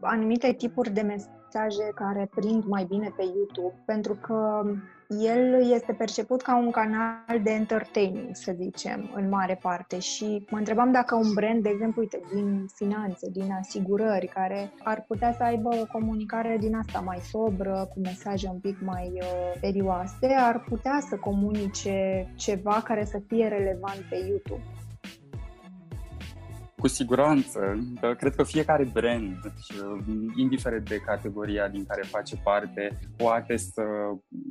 anumite 0.00 0.52
tipuri 0.52 0.90
de 0.90 1.00
mesaje 1.00 1.92
care 1.94 2.28
prind 2.34 2.64
mai 2.64 2.84
bine 2.84 3.12
pe 3.16 3.22
YouTube, 3.22 3.82
pentru 3.86 4.14
că 4.14 4.62
el 5.20 5.70
este 5.72 5.92
perceput 5.92 6.42
ca 6.42 6.56
un 6.56 6.70
canal 6.70 7.40
de 7.42 7.50
entertaining, 7.50 8.28
să 8.32 8.52
zicem, 8.56 9.10
în 9.14 9.28
mare 9.28 9.58
parte 9.62 9.98
și 9.98 10.46
mă 10.50 10.58
întrebam 10.58 10.92
dacă 10.92 11.14
un 11.14 11.32
brand, 11.34 11.62
de 11.62 11.68
exemplu, 11.68 12.00
uite, 12.00 12.20
din 12.34 12.66
finanțe, 12.74 13.30
din 13.30 13.52
asigurări, 13.60 14.26
care 14.26 14.72
ar 14.82 15.04
putea 15.08 15.32
să 15.32 15.42
aibă 15.42 15.68
o 15.68 15.98
comunicare 15.98 16.56
din 16.60 16.74
asta 16.74 17.00
mai 17.00 17.18
sobră, 17.18 17.88
cu 17.94 18.00
mesaje 18.00 18.48
un 18.48 18.58
pic 18.58 18.80
mai 18.80 19.12
uh, 19.14 19.28
serioase, 19.60 20.34
ar 20.38 20.64
putea 20.68 20.98
să 21.08 21.16
comunice 21.16 22.28
ceva 22.36 22.80
care 22.84 23.04
să 23.04 23.18
fie 23.28 23.48
relevant 23.48 24.00
pe 24.10 24.16
YouTube. 24.28 24.62
Cu 26.82 26.88
siguranță. 26.88 27.60
Cred 28.18 28.34
că 28.34 28.42
fiecare 28.42 28.84
brand, 28.92 29.52
indiferent 30.36 30.88
de 30.88 30.96
categoria 30.96 31.68
din 31.68 31.84
care 31.86 32.02
face 32.02 32.36
parte, 32.36 32.98
poate 33.16 33.56
să, 33.56 33.82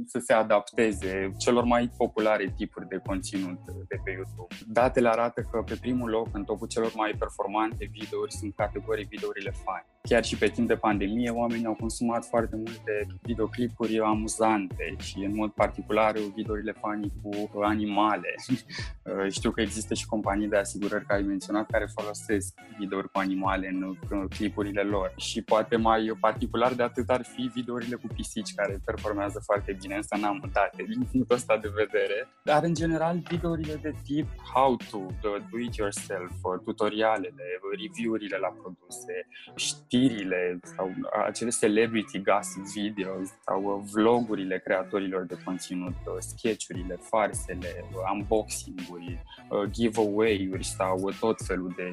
să 0.06 0.20
se 0.20 0.34
adapteze 0.34 1.32
celor 1.38 1.64
mai 1.64 1.92
populare 1.98 2.54
tipuri 2.58 2.88
de 2.88 3.02
conținut 3.06 3.60
de 3.88 3.96
pe 4.04 4.12
YouTube. 4.12 4.56
Datele 4.68 5.10
arată 5.10 5.42
că 5.52 5.62
pe 5.66 5.78
primul 5.82 6.10
loc, 6.10 6.28
în 6.32 6.44
topul 6.44 6.68
celor 6.68 6.92
mai 6.96 7.12
performante 7.20 7.90
videouri, 7.92 8.34
sunt 8.34 8.56
categorii 8.56 9.06
videourile 9.10 9.52
fani. 9.64 9.86
Chiar 10.02 10.24
și 10.24 10.38
pe 10.38 10.48
timp 10.48 10.68
de 10.68 10.76
pandemie, 10.76 11.30
oamenii 11.30 11.66
au 11.66 11.78
consumat 11.80 12.26
foarte 12.26 12.56
multe 12.56 13.08
videoclipuri 13.22 14.00
amuzante 14.00 14.96
și, 14.98 15.18
în 15.18 15.36
mod 15.36 15.52
particular, 15.52 16.14
videourile 16.36 16.72
fani 16.72 17.12
cu 17.22 17.62
animale. 17.62 18.36
Știu 19.38 19.52
că 19.52 19.62
există 19.62 19.94
și 19.94 20.06
companii 20.06 20.48
de 20.48 20.58
asigurări 20.58 21.06
care 21.06 21.22
ai 21.22 21.28
menționat 21.28 21.70
care 21.70 21.86
folosesc 21.94 22.21
folosesc 22.22 22.54
videouri 22.78 23.12
cu 23.12 23.20
animale 23.20 23.68
în, 23.68 23.96
în 24.10 24.28
clipurile 24.28 24.82
lor. 24.82 25.14
Și 25.16 25.42
poate 25.42 25.76
mai 25.76 26.18
particular 26.20 26.74
de 26.74 26.84
atât 26.84 27.10
ar 27.10 27.24
fi 27.24 27.52
videourile 27.54 27.96
cu 27.96 28.08
pisici 28.16 28.54
care 28.56 28.82
performează 28.86 29.42
foarte 29.46 29.78
bine, 29.82 29.96
însă 29.96 30.16
n-am 30.20 30.50
date 30.54 30.84
din 30.84 31.08
punctul 31.12 31.36
ăsta 31.36 31.58
de 31.58 31.72
vedere. 31.76 32.28
Dar 32.44 32.64
în 32.64 32.74
general 32.74 33.18
videourile 33.30 33.76
de 33.76 33.94
tip 34.04 34.28
how 34.54 34.76
to, 34.76 35.00
do 35.22 35.60
it 35.60 35.76
yourself, 35.76 36.32
tutorialele, 36.64 37.44
review-urile 37.72 38.38
la 38.38 38.48
produse, 38.62 39.28
știrile 39.56 40.60
sau 40.76 40.92
acele 41.28 41.50
celebrity 41.60 42.22
gossip 42.22 42.64
videos 42.74 43.28
sau 43.46 43.86
vlogurile 43.94 44.60
creatorilor 44.60 45.26
de 45.26 45.38
conținut, 45.46 45.94
sketchurile, 46.20 47.00
farsele, 47.02 47.86
unboxing-uri, 48.14 49.24
giveaway-uri 49.70 50.66
sau 50.66 51.12
tot 51.20 51.42
felul 51.46 51.74
de 51.76 51.84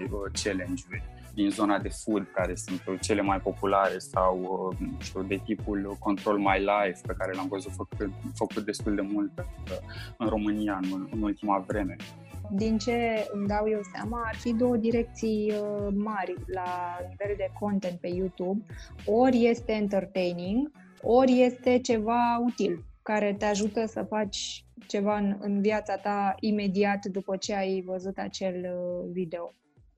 challenge-uri 0.42 1.02
din 1.38 1.50
zona 1.50 1.78
de 1.78 1.88
food, 1.88 2.26
care 2.34 2.54
sunt 2.54 3.00
cele 3.00 3.22
mai 3.22 3.40
populare, 3.40 3.98
sau 3.98 4.34
uh, 4.40 4.88
știu, 4.98 5.22
de 5.22 5.40
tipul 5.44 5.96
Control 5.98 6.38
My 6.38 6.58
Life, 6.58 7.00
pe 7.06 7.14
care 7.18 7.32
l-am 7.34 7.48
văzut 7.48 7.72
făcut, 7.72 8.10
făcut 8.34 8.64
destul 8.64 8.94
de 8.94 9.00
mult 9.00 9.32
uh, 9.38 9.44
în 10.18 10.28
România 10.28 10.80
în, 10.82 11.08
în 11.12 11.22
ultima 11.22 11.64
vreme. 11.66 11.96
Din 12.50 12.78
ce 12.78 13.28
îmi 13.32 13.46
dau 13.46 13.68
eu 13.68 13.80
seama, 13.94 14.22
ar 14.26 14.34
fi 14.34 14.52
două 14.52 14.76
direcții 14.76 15.52
uh, 15.52 15.86
mari 15.94 16.34
la 16.46 16.98
nivel 17.08 17.34
de 17.36 17.50
content 17.60 18.00
pe 18.00 18.08
YouTube. 18.08 18.64
Ori 19.04 19.46
este 19.46 19.72
entertaining, 19.72 20.70
ori 21.02 21.40
este 21.40 21.78
ceva 21.78 22.42
util, 22.44 22.84
care 23.02 23.34
te 23.38 23.44
ajută 23.44 23.86
să 23.86 24.02
faci 24.08 24.64
ceva 24.86 25.16
în, 25.16 25.36
în 25.40 25.60
viața 25.60 25.96
ta 25.96 26.34
imediat 26.40 27.04
după 27.06 27.36
ce 27.36 27.54
ai 27.54 27.82
văzut 27.86 28.18
acel 28.18 28.66
video 29.12 29.52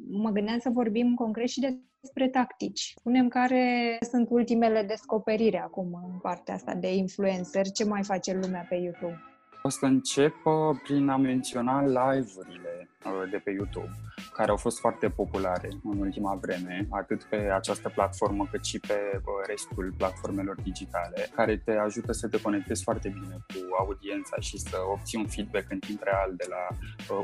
mă 0.09 0.31
gândeam 0.31 0.59
să 0.59 0.71
vorbim 0.71 1.15
concret 1.15 1.49
și 1.49 1.81
despre 2.01 2.29
tactici. 2.29 2.93
Spunem 2.97 3.29
care 3.29 3.99
sunt 4.11 4.29
ultimele 4.31 4.83
descoperiri 4.83 5.57
acum 5.57 6.01
în 6.13 6.19
partea 6.19 6.55
asta 6.55 6.75
de 6.75 6.95
influencer, 6.95 7.71
ce 7.71 7.85
mai 7.85 8.03
face 8.03 8.39
lumea 8.43 8.67
pe 8.69 8.75
YouTube. 8.75 9.30
O 9.63 9.69
să 9.69 9.87
încep 9.87 10.35
prin 10.83 11.09
a 11.09 11.17
menționa 11.17 11.83
live-urile 11.83 12.91
de 13.31 13.37
pe 13.45 13.51
YouTube 13.51 13.91
care 14.33 14.51
au 14.51 14.57
fost 14.57 14.79
foarte 14.79 15.09
populare 15.09 15.69
în 15.85 15.99
ultima 15.99 16.35
vreme, 16.41 16.87
atât 16.91 17.23
pe 17.23 17.37
această 17.37 17.89
platformă 17.89 18.47
cât 18.51 18.65
și 18.65 18.79
pe 18.79 19.21
restul 19.47 19.95
platformelor 19.97 20.57
digitale, 20.63 21.29
care 21.35 21.57
te 21.57 21.73
ajută 21.73 22.13
să 22.13 22.29
te 22.29 22.41
conectezi 22.41 22.83
foarte 22.83 23.09
bine 23.09 23.37
cu 23.49 23.61
audiența 23.79 24.37
și 24.41 24.59
să 24.59 24.77
obții 24.93 25.19
un 25.19 25.27
feedback 25.27 25.71
în 25.71 25.79
timp 25.79 26.03
real 26.03 26.33
de 26.37 26.47
la 26.49 26.65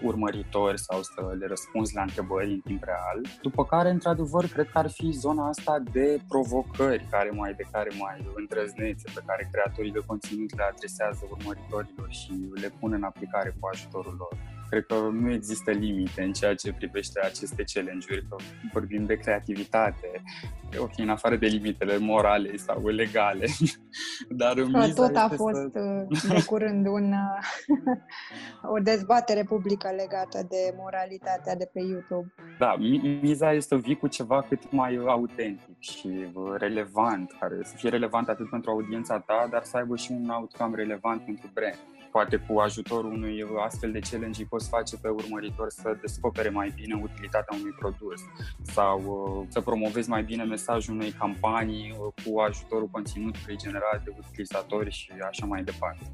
urmăritori 0.02 0.80
sau 0.80 1.02
să 1.02 1.34
le 1.38 1.46
răspunzi 1.46 1.94
la 1.94 2.02
întrebări 2.02 2.52
în 2.52 2.60
timp 2.60 2.82
real. 2.84 3.20
După 3.42 3.64
care, 3.64 3.90
într-adevăr, 3.90 4.44
cred 4.46 4.68
că 4.68 4.78
ar 4.78 4.90
fi 4.90 5.10
zona 5.10 5.48
asta 5.48 5.82
de 5.92 6.20
provocări 6.28 7.06
care 7.10 7.30
mai 7.30 7.54
de 7.54 7.64
care 7.72 7.90
mai 7.98 8.32
îndrăznețe, 8.34 9.10
pe 9.14 9.22
care 9.26 9.48
creatorii 9.52 9.92
de 9.92 10.02
conținut 10.06 10.56
le 10.56 10.62
adresează 10.62 11.20
urmăritorilor 11.30 12.08
și 12.10 12.25
le 12.54 12.72
pun 12.80 12.92
în 12.92 13.02
aplicare 13.02 13.56
cu 13.60 13.68
ajutorul 13.72 14.16
lor. 14.18 14.56
Cred 14.70 14.86
că 14.86 14.94
nu 15.12 15.32
există 15.32 15.70
limite 15.70 16.22
în 16.22 16.32
ceea 16.32 16.54
ce 16.54 16.72
privește 16.72 17.20
aceste 17.20 17.64
challenge-uri, 17.72 18.26
că 18.28 18.36
vorbim 18.72 19.04
de 19.04 19.14
creativitate, 19.14 20.22
ok, 20.78 20.90
în 20.96 21.08
afară 21.08 21.36
de 21.36 21.46
limitele 21.46 21.98
morale 21.98 22.56
sau 22.56 22.86
legale, 22.86 23.46
dar 24.40 24.56
în 24.56 24.66
miza 24.66 25.06
Tot 25.06 25.16
a 25.16 25.28
fost 25.36 25.70
să... 25.72 26.06
Uh, 26.10 26.22
de 26.34 26.44
curând 26.44 26.86
un, 26.86 27.12
uh, 27.12 27.96
o 28.74 28.78
dezbatere 28.78 29.42
publică 29.42 29.88
legată 29.96 30.46
de 30.48 30.74
moralitatea 30.76 31.56
de 31.56 31.70
pe 31.72 31.80
YouTube. 31.80 32.34
Da, 32.58 32.76
miza 33.22 33.52
este 33.52 33.74
să 33.74 33.80
vii 33.80 33.96
cu 33.96 34.06
ceva 34.06 34.42
cât 34.42 34.72
mai 34.72 34.96
autentic 35.06 35.76
și 35.78 36.08
uh, 36.32 36.54
relevant, 36.58 37.36
care 37.40 37.60
să 37.64 37.76
fie 37.76 37.90
relevant 37.90 38.28
atât 38.28 38.50
pentru 38.50 38.70
audiența 38.70 39.18
ta, 39.18 39.48
dar 39.50 39.62
să 39.62 39.76
aibă 39.76 39.96
și 39.96 40.12
un 40.12 40.28
outcome 40.28 40.76
relevant 40.76 41.24
pentru 41.24 41.50
brand 41.54 41.78
poate 42.16 42.36
cu 42.36 42.58
ajutorul 42.58 43.12
unui 43.12 43.44
astfel 43.64 43.92
de 43.92 43.98
challenge 44.10 44.40
îi 44.40 44.46
poți 44.46 44.68
face 44.68 44.96
pe 44.96 45.08
urmăritor 45.08 45.70
să 45.70 45.96
descopere 46.00 46.48
mai 46.48 46.72
bine 46.74 47.00
utilitatea 47.02 47.56
unui 47.58 47.70
produs 47.70 48.20
sau 48.62 48.98
uh, 49.00 49.46
să 49.48 49.60
promovezi 49.60 50.08
mai 50.08 50.22
bine 50.22 50.44
mesajul 50.44 50.94
unei 50.94 51.10
campanii 51.10 51.96
uh, 51.98 52.24
cu 52.24 52.38
ajutorul 52.38 52.88
conținutului 52.90 53.56
generat 53.56 54.04
de 54.04 54.14
utilizatori 54.18 54.90
și 54.90 55.12
așa 55.28 55.46
mai 55.46 55.64
departe. 55.64 56.12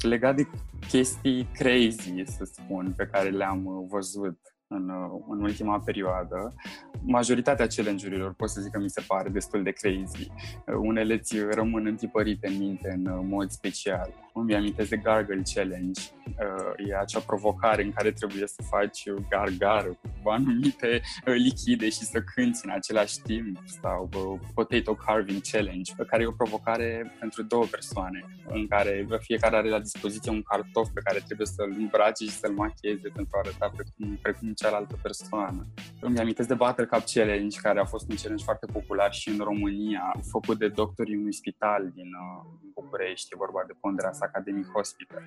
Legat 0.00 0.36
de 0.36 0.46
chestii 0.88 1.48
crazy, 1.52 2.22
să 2.24 2.44
spun, 2.44 2.94
pe 2.96 3.08
care 3.12 3.28
le-am 3.28 3.66
uh, 3.66 3.86
văzut 3.88 4.38
în, 4.66 4.90
în 5.28 5.42
ultima 5.42 5.80
perioadă. 5.80 6.54
Majoritatea 7.00 7.66
challenge-urilor 7.66 8.32
pot 8.32 8.50
să 8.50 8.60
zic 8.60 8.72
că 8.72 8.78
mi 8.78 8.90
se 8.90 9.04
pare 9.06 9.28
destul 9.28 9.62
de 9.62 9.70
crazy. 9.70 10.30
Unele 10.66 11.18
ți 11.18 11.36
rămân 11.50 11.86
întipărite 11.86 12.48
în 12.48 12.58
minte 12.58 13.00
în 13.04 13.26
mod 13.28 13.50
special 13.50 14.27
îmi 14.38 14.54
amintesc 14.54 14.88
de 14.88 14.96
Gargle 14.96 15.42
Challenge. 15.54 16.00
Uh, 16.26 16.88
e 16.88 16.96
acea 16.96 17.20
provocare 17.20 17.82
în 17.82 17.92
care 17.92 18.10
trebuie 18.12 18.46
să 18.46 18.62
faci 18.70 19.02
gargară 19.28 19.98
cu 20.22 20.30
anumite 20.30 21.00
uh, 21.26 21.34
lichide 21.34 21.88
și 21.88 22.04
să 22.04 22.22
cânti 22.34 22.60
în 22.62 22.70
același 22.70 23.20
timp 23.22 23.58
sau 23.82 24.08
uh, 24.16 24.40
Potato 24.54 24.94
Carving 24.94 25.40
Challenge, 25.50 25.92
pe 25.96 26.04
care 26.04 26.22
e 26.22 26.26
o 26.26 26.40
provocare 26.42 27.16
pentru 27.20 27.42
două 27.42 27.64
persoane, 27.64 28.24
în 28.48 28.66
care 28.66 29.06
fiecare 29.20 29.56
are 29.56 29.68
la 29.68 29.78
dispoziție 29.78 30.30
un 30.30 30.42
cartof 30.42 30.88
pe 30.94 31.00
care 31.04 31.22
trebuie 31.26 31.46
să-l 31.46 31.74
îmbrace 31.78 32.24
și 32.24 32.30
să-l 32.30 32.52
machieze 32.52 33.08
pentru 33.08 33.36
a 33.36 33.40
arăta 33.44 33.72
precum, 33.76 34.18
precum 34.22 34.52
cealaltă 34.52 34.98
persoană. 35.02 35.66
Îmi 36.00 36.18
amintesc 36.18 36.48
de 36.48 36.54
Buttercup 36.54 37.04
Challenge, 37.12 37.60
care 37.60 37.80
a 37.80 37.84
fost 37.84 38.10
un 38.10 38.16
challenge 38.16 38.44
foarte 38.44 38.66
popular 38.72 39.12
și 39.12 39.28
în 39.28 39.38
România, 39.38 40.12
făcut 40.30 40.58
de 40.58 40.68
doctorii 40.68 41.16
unui 41.16 41.32
spital 41.32 41.90
din 41.94 42.10
București, 42.74 43.28
e 43.32 43.36
vorba 43.36 43.62
de 43.66 43.72
ponderea 43.80 44.12
sa 44.12 44.27
Academy 44.28 44.66
Hospital, 44.72 45.22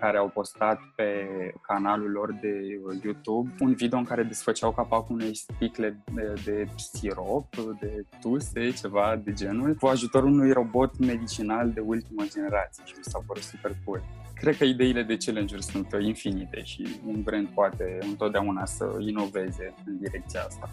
care 0.00 0.16
au 0.18 0.28
postat 0.28 0.80
pe 0.94 1.28
canalul 1.60 2.10
lor 2.10 2.32
de 2.32 2.80
YouTube 3.02 3.54
un 3.60 3.74
video 3.74 3.98
în 3.98 4.04
care 4.04 4.22
desfăceau 4.22 4.72
capacul 4.72 5.14
unei 5.14 5.34
sticle 5.34 5.98
de, 6.14 6.34
de 6.44 6.66
sirop, 6.76 7.56
de 7.80 8.04
tuse, 8.20 8.70
ceva 8.70 9.20
de 9.24 9.32
genul, 9.32 9.74
cu 9.74 9.86
ajutorul 9.86 10.30
unui 10.30 10.52
robot 10.52 10.98
medicinal 10.98 11.70
de 11.70 11.80
ultimă 11.80 12.24
generație 12.32 12.84
și 12.86 12.94
mi 12.96 13.04
s-a 13.04 13.24
părut 13.26 13.42
super 13.42 13.76
cool. 13.84 14.02
Cred 14.34 14.56
că 14.56 14.64
ideile 14.64 15.02
de 15.02 15.16
challenge-uri 15.16 15.62
sunt 15.62 15.96
infinite 16.00 16.62
și 16.62 17.00
un 17.06 17.22
brand 17.22 17.48
poate 17.48 17.98
întotdeauna 18.00 18.64
să 18.64 18.96
inoveze 18.98 19.74
în 19.86 19.98
direcția 19.98 20.40
asta. 20.40 20.70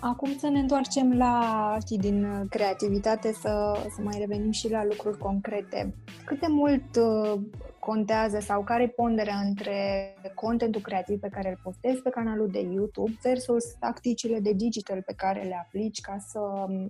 Acum 0.00 0.36
să 0.38 0.48
ne 0.48 0.58
întoarcem 0.58 1.16
la, 1.16 1.76
știi, 1.80 1.98
din 1.98 2.46
creativitate, 2.50 3.32
să, 3.32 3.86
să 3.94 4.02
mai 4.02 4.16
revenim 4.18 4.50
și 4.50 4.70
la 4.70 4.84
lucruri 4.84 5.18
concrete. 5.18 5.94
Cât 6.24 6.40
de 6.40 6.46
mult 6.48 6.96
uh, 6.96 7.40
contează 7.78 8.38
sau 8.38 8.62
care 8.64 8.82
e 8.82 8.88
ponderea 8.88 9.36
între 9.36 10.14
contentul 10.34 10.80
creativ 10.80 11.20
pe 11.20 11.28
care 11.28 11.48
îl 11.48 11.58
postezi 11.62 12.02
pe 12.02 12.10
canalul 12.10 12.48
de 12.48 12.60
YouTube 12.60 13.18
versus 13.22 13.64
tacticile 13.64 14.40
de 14.40 14.52
digital 14.52 15.02
pe 15.02 15.14
care 15.16 15.42
le 15.42 15.58
aplici 15.64 16.00
ca 16.00 16.16
să 16.18 16.40
uh, 16.68 16.88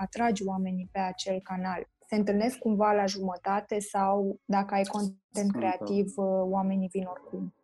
atragi 0.00 0.46
oamenii 0.46 0.88
pe 0.92 0.98
acel 0.98 1.40
canal? 1.40 1.86
Se 2.08 2.16
întâlnesc 2.16 2.58
cumva 2.58 2.92
la 2.92 3.06
jumătate 3.06 3.78
sau 3.78 4.40
dacă 4.44 4.74
ai 4.74 4.84
content 4.84 5.52
creativ, 5.52 6.12
uh, 6.16 6.26
oamenii 6.44 6.88
vin 6.92 7.04
oricum? 7.04 7.54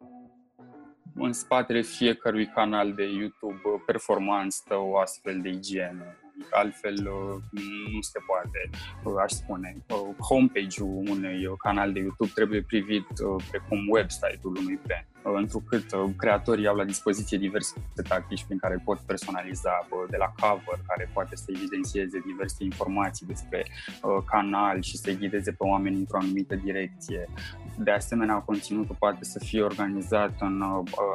În 1.19 1.33
spatele 1.33 1.81
fiecărui 1.83 2.47
canal 2.47 2.93
de 2.93 3.05
YouTube 3.05 3.61
performant 3.87 4.53
stă 4.53 4.77
o 4.77 4.99
astfel 4.99 5.41
de 5.41 5.49
igienă. 5.49 6.05
Altfel 6.51 6.95
uh, 6.95 7.43
nu 7.93 8.01
se 8.01 8.19
poate, 8.27 8.71
uh, 9.05 9.15
aș 9.23 9.31
spune. 9.31 9.77
Uh, 9.89 10.27
homepage-ul 10.29 11.03
unui 11.09 11.55
canal 11.59 11.93
de 11.93 11.99
YouTube 11.99 12.31
trebuie 12.35 12.63
privit 12.63 13.07
precum 13.51 13.79
website-ul 13.89 14.57
unui 14.57 14.79
brand 14.87 15.07
întrucât 15.23 15.85
creatorii 16.17 16.67
au 16.67 16.77
la 16.77 16.85
dispoziție 16.85 17.39
diverse 17.39 17.75
tactici 18.09 18.45
prin 18.45 18.59
care 18.59 18.83
pot 18.85 18.99
personaliza 18.99 19.87
de 20.11 20.17
la 20.17 20.33
cover, 20.41 20.79
care 20.87 21.11
poate 21.13 21.37
să 21.37 21.45
evidențieze 21.49 22.23
diverse 22.27 22.65
informații 22.65 23.27
despre 23.27 23.67
canal 24.31 24.83
și 24.83 24.97
să 24.97 25.13
ghideze 25.13 25.51
pe 25.51 25.65
oameni 25.65 25.97
într-o 25.97 26.19
anumită 26.19 26.55
direcție. 26.55 27.29
De 27.81 27.91
asemenea, 27.91 28.35
conținutul 28.35 28.97
poate 28.99 29.25
să 29.25 29.39
fie 29.39 29.63
organizat 29.63 30.33
în 30.41 30.63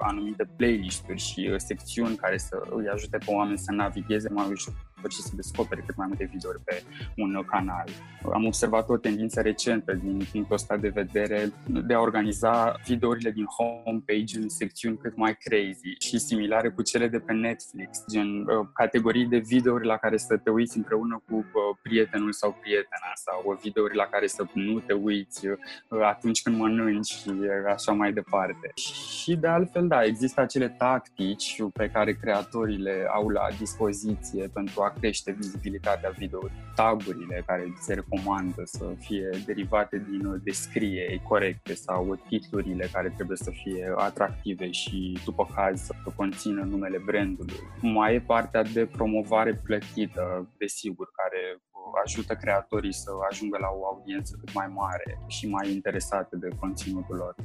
anumite 0.02 0.50
playlist-uri 0.56 1.20
și 1.20 1.54
secțiuni 1.58 2.16
care 2.16 2.38
să 2.38 2.62
îi 2.70 2.88
ajute 2.88 3.18
pe 3.18 3.32
oameni 3.32 3.58
să 3.58 3.72
navigheze 3.72 4.30
mai 4.30 4.48
ușor 4.52 4.74
și 5.12 5.22
să 5.22 5.32
descopere 5.36 5.84
cât 5.86 5.96
mai 5.96 6.08
multe 6.08 6.30
videouri 6.34 6.62
pe 6.64 6.84
un 7.18 7.44
canal. 7.46 7.88
Am 8.34 8.46
observat 8.46 8.90
o 8.90 8.98
tendință 8.98 9.42
recentă 9.42 9.94
din 9.94 10.28
punctul 10.32 10.56
ăsta 10.56 10.78
de 10.78 10.90
vedere 10.90 11.54
de 11.66 11.94
a 11.94 12.00
organiza 12.00 12.76
videourile 12.86 13.32
din 13.32 13.46
homepage 13.46 14.38
în 14.38 14.50
secțiuni 14.50 14.98
cât 14.98 15.16
mai 15.16 15.38
crazy 15.38 15.96
și 16.00 16.18
similare 16.18 16.70
cu 16.70 16.82
cele 16.82 17.08
de 17.08 17.20
pe 17.20 17.34
Netflix, 17.34 18.04
gen 18.10 18.28
uh, 18.28 18.68
categorii 18.74 19.26
de 19.26 19.38
videouri 19.38 19.86
la 19.86 19.98
care 19.98 20.18
să 20.18 20.38
te 20.38 20.50
uiți 20.50 20.78
împreună 20.78 21.24
cu 21.28 21.36
uh, 21.36 21.78
prietenul 21.82 22.32
sau 22.32 22.58
prietena 22.62 23.12
sau 23.16 23.60
videouri 23.62 23.96
la 23.96 24.04
care 24.04 24.28
să 24.28 24.46
nu 24.54 24.80
te 24.80 24.94
uiți 24.94 25.48
uh, 25.48 25.58
atunci 26.02 26.42
când 26.42 26.58
mănânci 26.58 27.12
și 27.12 27.32
așa 27.74 27.92
mai 27.92 28.14
departe. 28.14 28.72
Și 28.76 29.36
de 29.36 29.48
altfel, 29.48 29.88
da, 29.88 30.04
există 30.04 30.42
acele 30.42 30.70
tactici 30.70 31.64
pe 31.74 31.90
care 31.94 32.14
creatorii 32.14 32.78
le 32.78 33.08
au 33.14 33.30
la 33.30 33.48
dispoziție 33.58 34.48
pentru 34.54 34.82
a 34.82 34.93
crește 35.00 35.32
vizibilitatea 35.32 36.10
video. 36.10 36.40
Tagurile 36.76 37.44
care 37.46 37.74
se 37.80 37.94
recomandă 37.94 38.62
să 38.66 38.94
fie 39.00 39.30
derivate 39.46 40.06
din 40.10 40.42
descrieri 40.44 41.22
corecte 41.28 41.74
sau 41.74 42.20
titlurile 42.28 42.90
care 42.94 43.10
trebuie 43.16 43.38
să 43.38 43.52
fie 43.64 43.94
atractive 43.98 44.72
și 44.72 45.18
după 45.26 45.48
caz 45.56 45.82
să 45.82 45.94
conțină 46.16 46.64
numele 46.64 46.98
brandului. 47.06 47.60
Mai 47.82 48.16
e 48.16 48.20
partea 48.20 48.64
de 48.64 48.86
promovare 48.86 49.56
plătită, 49.56 50.50
desigur, 50.58 51.12
care 51.16 51.62
ajută 52.06 52.34
creatorii 52.36 52.94
să 52.94 53.12
ajungă 53.30 53.58
la 53.62 53.68
o 53.80 53.86
audiență 53.86 54.38
cât 54.40 54.54
mai 54.54 54.68
mare 54.68 55.20
și 55.28 55.48
mai 55.48 55.72
interesată 55.72 56.36
de 56.36 56.48
conținutul 56.60 57.16
lor. 57.16 57.36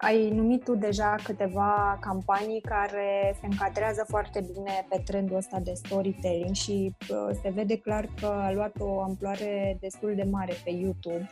Ai 0.00 0.30
numit 0.30 0.64
tu 0.64 0.74
deja 0.74 1.14
câteva 1.22 1.98
campanii 2.00 2.60
care 2.60 3.36
se 3.40 3.46
încadrează 3.46 4.04
foarte 4.08 4.40
bine 4.52 4.86
pe 4.88 5.02
trendul 5.04 5.36
ăsta 5.36 5.58
de 5.58 5.72
storytelling 5.74 6.54
și 6.54 6.94
uh, 7.10 7.36
se 7.42 7.48
vede 7.54 7.78
clar 7.78 8.08
că 8.20 8.26
a 8.26 8.52
luat 8.52 8.72
o 8.78 9.00
amploare 9.00 9.76
destul 9.80 10.12
de 10.16 10.28
mare 10.30 10.54
pe 10.64 10.70
YouTube. 10.70 11.30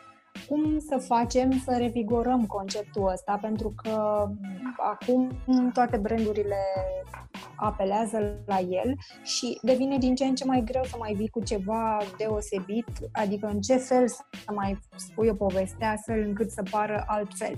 Cum 0.48 0.78
să 0.78 0.96
facem 0.96 1.50
să 1.64 1.76
revigorăm 1.78 2.46
conceptul 2.46 3.10
ăsta? 3.12 3.38
Pentru 3.40 3.72
că 3.82 4.28
acum 4.76 5.42
toate 5.72 5.96
brandurile 5.96 6.56
apelează 7.56 8.34
la 8.46 8.58
el 8.58 8.96
și 9.22 9.58
devine 9.62 9.98
din 9.98 10.14
ce 10.14 10.24
în 10.24 10.34
ce 10.34 10.44
mai 10.44 10.62
greu 10.64 10.84
să 10.84 10.96
mai 10.98 11.14
vii 11.14 11.28
cu 11.28 11.42
ceva 11.42 11.98
deosebit, 12.18 12.88
adică 13.12 13.46
în 13.46 13.60
ce 13.60 13.76
fel 13.76 14.08
să 14.08 14.22
mai 14.54 14.78
spui 14.96 15.28
o 15.28 15.34
poveste 15.34 15.84
astfel 15.84 16.20
încât 16.20 16.50
să 16.50 16.62
pară 16.70 17.04
altfel. 17.06 17.54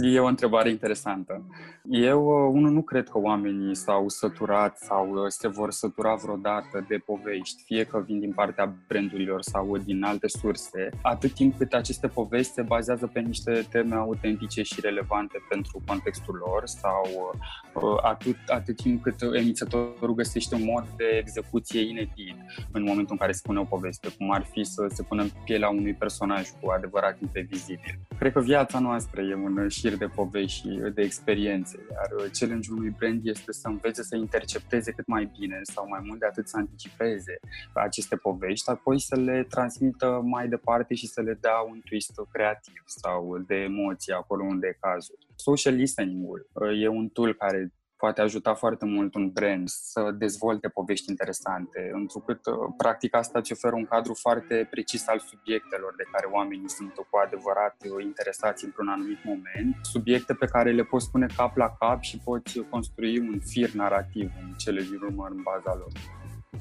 E 0.00 0.20
o 0.20 0.26
întrebare 0.26 0.70
interesantă. 0.70 1.42
Eu, 1.88 2.26
uh, 2.26 2.52
unul, 2.52 2.72
nu 2.72 2.82
cred 2.82 3.08
că 3.08 3.18
oamenii 3.18 3.74
s-au 3.74 4.08
săturat 4.08 4.78
sau 4.78 5.10
uh, 5.12 5.24
se 5.28 5.48
vor 5.48 5.70
sătura 5.70 6.14
vreodată 6.14 6.84
de 6.88 6.96
povești, 6.96 7.62
fie 7.62 7.84
că 7.84 8.02
vin 8.06 8.20
din 8.20 8.32
partea 8.32 8.74
brandurilor 8.88 9.42
sau 9.42 9.76
din 9.76 10.02
alte 10.02 10.28
surse, 10.28 10.88
atât 11.02 11.32
timp 11.32 11.58
cât 11.58 11.72
aceste 11.72 12.06
povești 12.06 12.52
se 12.52 12.62
bazează 12.62 13.06
pe 13.06 13.20
niște 13.20 13.66
teme 13.70 13.94
autentice 13.94 14.62
și 14.62 14.80
relevante 14.80 15.38
pentru 15.48 15.82
contextul 15.86 16.42
lor 16.46 16.62
sau 16.66 17.34
uh, 17.74 17.98
atât, 18.02 18.36
atât 18.46 18.76
timp 18.76 19.02
cât 19.02 19.14
emițătorul 19.34 20.14
găsește 20.14 20.54
un 20.54 20.64
mod 20.64 20.84
de 20.96 21.18
execuție 21.20 21.80
inedit 21.80 22.36
în 22.72 22.82
momentul 22.82 23.10
în 23.10 23.16
care 23.16 23.32
spune 23.32 23.58
o 23.58 23.64
poveste, 23.64 24.08
cum 24.18 24.32
ar 24.32 24.46
fi 24.50 24.64
să 24.64 24.86
se 24.88 25.02
pună 25.02 25.22
în 25.22 25.30
pielea 25.44 25.68
unui 25.68 25.94
personaj 25.94 26.48
cu 26.60 26.70
adevărat 26.70 27.20
imprevizibil. 27.20 27.98
Cred 28.18 28.32
că 28.32 28.40
viața 28.40 28.78
noastră 28.78 29.20
e 29.20 29.34
un 29.34 29.52
șir 29.70 29.96
de 29.96 30.06
povești 30.06 30.60
și 30.60 30.68
de 30.94 31.02
experiențe, 31.02 31.86
iar 31.90 32.30
challenge-ul 32.38 32.76
unui 32.76 32.94
brand 32.98 33.26
este 33.26 33.52
să 33.52 33.68
învețe 33.68 34.02
să 34.02 34.16
intercepteze 34.16 34.92
cât 34.92 35.06
mai 35.06 35.30
bine 35.38 35.58
sau 35.62 35.88
mai 35.88 36.00
mult 36.04 36.18
de 36.18 36.26
atât 36.26 36.48
să 36.48 36.56
anticipeze 36.56 37.38
aceste 37.74 38.16
povești, 38.16 38.70
apoi 38.70 39.00
să 39.00 39.16
le 39.16 39.46
transmită 39.48 40.20
mai 40.24 40.48
departe 40.48 40.94
și 40.94 41.06
să 41.06 41.20
le 41.20 41.38
dea 41.40 41.58
un 41.70 41.80
twist 41.84 42.12
creativ 42.32 42.82
sau 42.86 43.38
de 43.38 43.54
emoție 43.54 44.14
acolo 44.14 44.44
unde 44.44 44.66
e 44.66 44.76
cazul. 44.80 45.18
Social 45.34 45.74
listening-ul 45.74 46.50
e 46.80 46.88
un 46.88 47.08
tool 47.08 47.34
care 47.34 47.72
poate 48.00 48.20
ajuta 48.20 48.54
foarte 48.54 48.84
mult 48.84 49.14
un 49.14 49.30
brand 49.30 49.68
să 49.68 50.02
dezvolte 50.24 50.68
povești 50.68 51.10
interesante, 51.10 51.90
întrucât 51.92 52.46
uh, 52.46 52.54
practic 52.76 53.14
asta 53.14 53.38
îți 53.38 53.52
oferă 53.52 53.74
un 53.74 53.86
cadru 53.86 54.14
foarte 54.14 54.68
precis 54.70 55.08
al 55.08 55.18
subiectelor 55.18 55.92
de 55.96 56.06
care 56.12 56.26
oamenii 56.32 56.70
sunt 56.70 56.92
cu 57.10 57.16
adevărat 57.24 57.76
uh, 57.84 58.04
interesați 58.04 58.64
într-un 58.64 58.88
anumit 58.88 59.24
moment, 59.24 59.76
subiecte 59.82 60.34
pe 60.34 60.46
care 60.46 60.70
le 60.72 60.82
poți 60.82 61.10
pune 61.10 61.26
cap 61.36 61.56
la 61.56 61.70
cap 61.78 62.00
și 62.00 62.18
poți 62.18 62.60
construi 62.70 63.18
un 63.18 63.38
fir 63.50 63.70
narrativ 63.72 64.30
în 64.42 64.52
cele 64.56 64.80
din 64.80 65.00
urmă 65.02 65.26
în 65.30 65.42
baza 65.42 65.74
lor. 65.80 65.92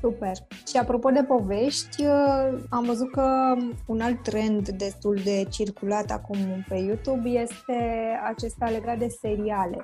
Super. 0.02 0.32
Și 0.68 0.78
apropo 0.78 1.10
de 1.10 1.24
povești, 1.24 2.06
uh, 2.06 2.60
am 2.70 2.84
văzut 2.86 3.12
că 3.12 3.56
un 3.86 4.02
alt 4.02 4.24
trend 4.24 4.70
destul 4.70 5.16
de 5.24 5.46
circulat 5.50 6.12
acum 6.12 6.66
pe 6.68 6.76
YouTube 6.76 7.30
este 7.30 7.78
acesta 8.24 8.70
legat 8.70 8.98
de 8.98 9.08
seriale. 9.08 9.80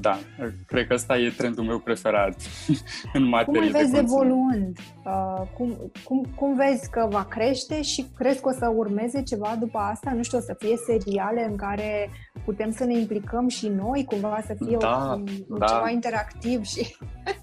Da, 0.00 0.18
cred 0.66 0.86
că 0.86 0.94
ăsta 0.94 1.18
e 1.18 1.32
trendul 1.36 1.64
meu 1.64 1.78
preferat 1.78 2.36
în 3.12 3.28
materie 3.28 3.60
Cum 3.60 3.68
îl 3.68 3.72
vezi 3.72 3.98
evoluând? 3.98 4.78
Uh, 5.04 5.42
cum, 5.54 5.92
cum, 6.04 6.26
cum 6.36 6.54
vezi 6.54 6.90
că 6.90 7.06
va 7.10 7.24
crește 7.24 7.82
și 7.82 8.06
crezi 8.16 8.40
că 8.40 8.48
o 8.48 8.52
să 8.52 8.72
urmeze 8.76 9.22
ceva 9.22 9.56
după 9.58 9.78
asta? 9.78 10.12
Nu 10.12 10.22
știu, 10.22 10.38
o 10.38 10.40
să 10.40 10.56
fie 10.58 10.76
seriale 10.76 11.46
în 11.50 11.56
care 11.56 12.10
putem 12.44 12.70
să 12.70 12.84
ne 12.84 12.98
implicăm 12.98 13.48
și 13.48 13.68
noi, 13.68 14.04
cumva 14.04 14.42
să 14.46 14.54
fie 14.64 14.76
da, 14.80 15.22
o, 15.48 15.56
da. 15.56 15.66
ceva 15.66 15.90
interactiv 15.90 16.62
și... 16.64 16.86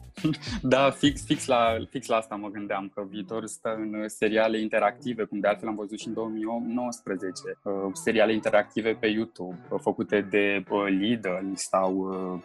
da, 0.61 0.89
fix, 0.89 1.25
fix, 1.25 1.45
la, 1.45 1.77
fix 1.89 2.07
la 2.07 2.15
asta 2.15 2.35
mă 2.35 2.47
gândeam, 2.47 2.91
că 2.93 3.03
viitorul 3.09 3.47
stă 3.47 3.75
în 3.75 4.07
seriale 4.07 4.59
interactive, 4.59 5.23
cum 5.23 5.39
de 5.39 5.47
altfel 5.47 5.67
am 5.67 5.75
văzut 5.75 5.99
și 5.99 6.07
în 6.07 6.13
2019, 6.13 7.31
uh, 7.63 7.73
seriale 7.93 8.33
interactive 8.33 8.93
pe 8.99 9.07
YouTube, 9.07 9.59
uh, 9.69 9.79
făcute 9.81 10.21
de 10.21 10.63
uh, 10.69 10.85
Lidl 10.87 11.53
sau 11.53 11.95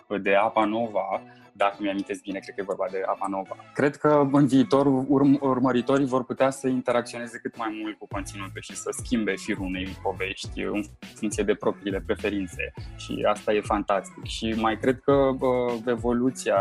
uh, 0.08 0.20
de 0.20 0.34
Apa 0.34 0.64
Nova, 0.64 1.22
dacă 1.56 1.76
mi-amintesc 1.80 2.20
bine, 2.22 2.38
cred 2.38 2.54
că 2.54 2.60
e 2.60 2.72
vorba 2.74 2.86
de 2.90 3.02
Apa 3.06 3.26
Nova. 3.28 3.56
Cred 3.74 3.96
că 3.96 4.28
în 4.32 4.46
viitor 4.46 4.86
urm- 4.86 5.40
urmăritorii 5.40 6.06
vor 6.06 6.24
putea 6.24 6.50
să 6.50 6.68
interacționeze 6.68 7.38
cât 7.38 7.56
mai 7.56 7.78
mult 7.82 7.98
cu 7.98 8.06
conținutul 8.06 8.60
și 8.60 8.76
să 8.76 8.88
schimbe 8.92 9.34
firul 9.36 9.64
unei 9.64 9.96
povești 10.02 10.60
în 10.62 10.84
funcție 11.14 11.44
de 11.44 11.54
propriile 11.54 12.00
preferințe 12.00 12.72
și 12.96 13.26
asta 13.28 13.52
e 13.52 13.60
fantastic. 13.60 14.24
Și 14.24 14.54
mai 14.56 14.78
cred 14.78 15.00
că 15.00 15.12
uh, 15.12 15.74
evoluția 15.86 16.56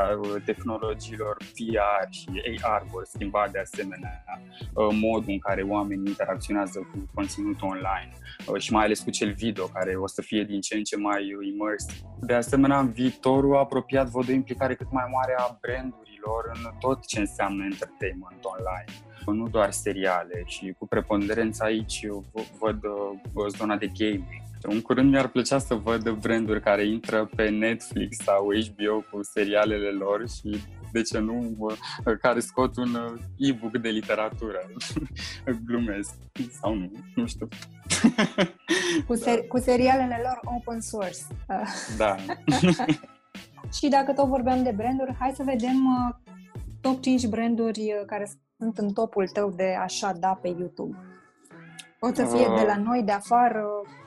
tehnologiilor 0.46 1.38
VR 1.42 2.10
și 2.10 2.60
AR 2.62 2.86
vor 2.92 3.04
schimba 3.06 3.48
de 3.52 3.60
asemenea 3.60 4.24
uh, 4.74 4.88
modul 5.02 5.32
în 5.32 5.40
care 5.40 5.62
oamenii 5.62 6.04
interacționează 6.08 6.80
cu 6.80 7.10
conținutul 7.14 7.68
online 7.68 8.12
uh, 8.48 8.62
și 8.62 8.72
mai 8.72 8.84
ales 8.84 9.00
cu 9.00 9.10
cel 9.10 9.34
video 9.34 9.66
care 9.66 9.96
o 9.96 10.08
să 10.08 10.22
fie 10.22 10.44
din 10.44 10.62
ce 10.62 10.76
în 10.76 10.84
ce 10.84 10.98
mai 10.98 11.36
immersive. 11.52 11.94
De 12.20 12.34
asemenea, 12.34 12.80
în 12.80 12.92
viitorul 12.92 13.58
apropiat 13.58 14.08
văd 14.08 14.30
o 14.30 14.32
implicare 14.32 14.76
cât 14.84 14.92
mai 14.92 15.08
mare 15.12 15.34
a 15.38 15.58
brandurilor 15.62 16.52
în 16.54 16.72
tot 16.80 17.06
ce 17.06 17.20
înseamnă 17.20 17.64
entertainment 17.64 18.42
online 18.44 18.92
nu 19.32 19.48
doar 19.48 19.72
seriale 19.72 20.44
și 20.46 20.76
cu 20.78 20.88
preponderență 20.88 21.64
aici 21.64 22.08
văd 22.60 22.84
uh, 22.84 23.46
zona 23.58 23.78
de 23.78 23.92
gaming. 23.98 24.42
În 24.62 24.82
curând 24.82 25.10
mi-ar 25.10 25.28
plăcea 25.28 25.58
să 25.58 25.76
văd 25.76 26.10
branduri 26.10 26.62
care 26.62 26.86
intră 26.86 27.30
pe 27.36 27.50
Netflix 27.50 28.18
sau 28.18 28.46
HBO 28.46 29.04
cu 29.12 29.24
serialele 29.24 29.90
lor 29.90 30.30
și, 30.30 30.62
de 30.92 31.02
ce 31.02 31.20
nu, 31.20 31.56
care 32.22 32.40
scot 32.40 32.78
un 32.78 32.94
uh, 32.94 33.22
e-book 33.38 33.78
de 33.78 33.90
literatură. 33.90 34.60
Glumesc. 35.68 36.14
Sau 36.62 36.74
nu, 36.74 36.92
nu 37.16 37.26
știu. 37.26 37.48
Cu, 39.08 39.16
ser- 39.24 39.40
da. 39.40 39.48
cu 39.48 39.60
serialele 39.60 40.20
lor 40.24 40.40
open 40.58 40.80
source. 40.80 41.20
Da. 41.98 42.16
Și 43.72 43.88
dacă 43.88 44.14
tot 44.14 44.28
vorbeam 44.28 44.64
de 44.64 44.74
branduri, 44.76 45.16
hai 45.20 45.32
să 45.36 45.44
vedem 45.44 45.86
uh, 45.86 46.16
top 46.82 47.02
5 47.02 47.28
branduri 47.28 47.80
uh, 47.80 48.06
care 48.06 48.30
sunt 48.58 48.78
în 48.78 48.94
topul 48.94 49.28
tău 49.28 49.50
de 49.50 49.78
așa 49.80 50.14
da 50.20 50.40
pe 50.42 50.48
YouTube. 50.48 50.98
Pot 52.00 52.16
să 52.16 52.26
fie 52.26 52.48
uh, 52.48 52.56
de 52.60 52.66
la 52.66 52.78
noi, 52.78 53.04
de 53.04 53.12
afară, 53.12 53.64
Uh, 53.64 54.03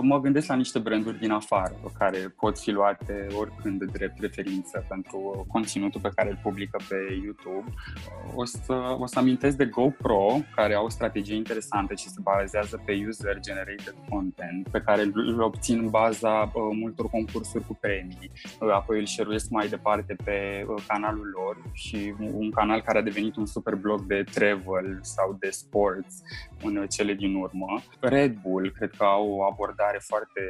mă 0.00 0.20
gândesc 0.20 0.48
la 0.48 0.54
niște 0.54 0.78
branduri 0.78 1.18
din 1.18 1.30
afară 1.30 1.74
care 1.98 2.34
pot 2.40 2.58
fi 2.58 2.70
luate 2.70 3.26
oricând 3.38 3.78
de 3.78 3.84
drept 3.92 4.20
referință 4.20 4.84
pentru 4.88 5.46
conținutul 5.48 6.00
pe 6.00 6.10
care 6.14 6.30
îl 6.30 6.38
publică 6.42 6.78
pe 6.88 6.96
YouTube. 7.24 7.64
Uh, 7.64 8.32
o 8.34 8.44
să, 8.44 8.96
o 8.98 9.06
să 9.06 9.18
amintesc 9.18 9.56
de 9.56 9.64
GoPro, 9.64 10.38
care 10.54 10.74
au 10.74 10.84
o 10.84 10.88
strategie 10.88 11.36
interesantă 11.36 11.94
și 11.94 12.08
se 12.08 12.20
bazează 12.22 12.82
pe 12.84 13.04
user-generated 13.08 13.94
content, 14.08 14.68
pe 14.68 14.80
care 14.80 15.02
îl 15.12 15.40
obțin 15.40 15.78
în 15.78 15.90
baza 15.90 16.52
uh, 16.54 16.62
multor 16.80 17.10
concursuri 17.10 17.66
cu 17.66 17.78
premii. 17.80 18.30
Apoi 18.72 18.98
îl 18.98 19.06
șeruiesc 19.06 19.50
mai 19.50 19.68
departe 19.68 20.16
pe 20.24 20.66
canalul 20.86 21.30
lor 21.34 21.56
și 21.72 22.14
un 22.32 22.50
canal 22.50 22.80
care 22.80 22.98
a 22.98 23.02
devenit 23.02 23.36
un 23.36 23.46
super 23.46 23.74
blog 23.74 24.00
de 24.00 24.24
travel 24.34 24.98
sau 25.02 25.36
de 25.40 25.50
sports 25.50 26.22
în 26.62 26.86
cele 26.90 27.14
din 27.14 27.34
urmă. 27.34 27.82
Red 28.00 28.36
Bull, 28.42 28.70
cred 28.70 28.90
că 28.90 29.04
au 29.04 29.28
o 29.28 29.44
abordare 29.64 29.98
foarte 30.02 30.40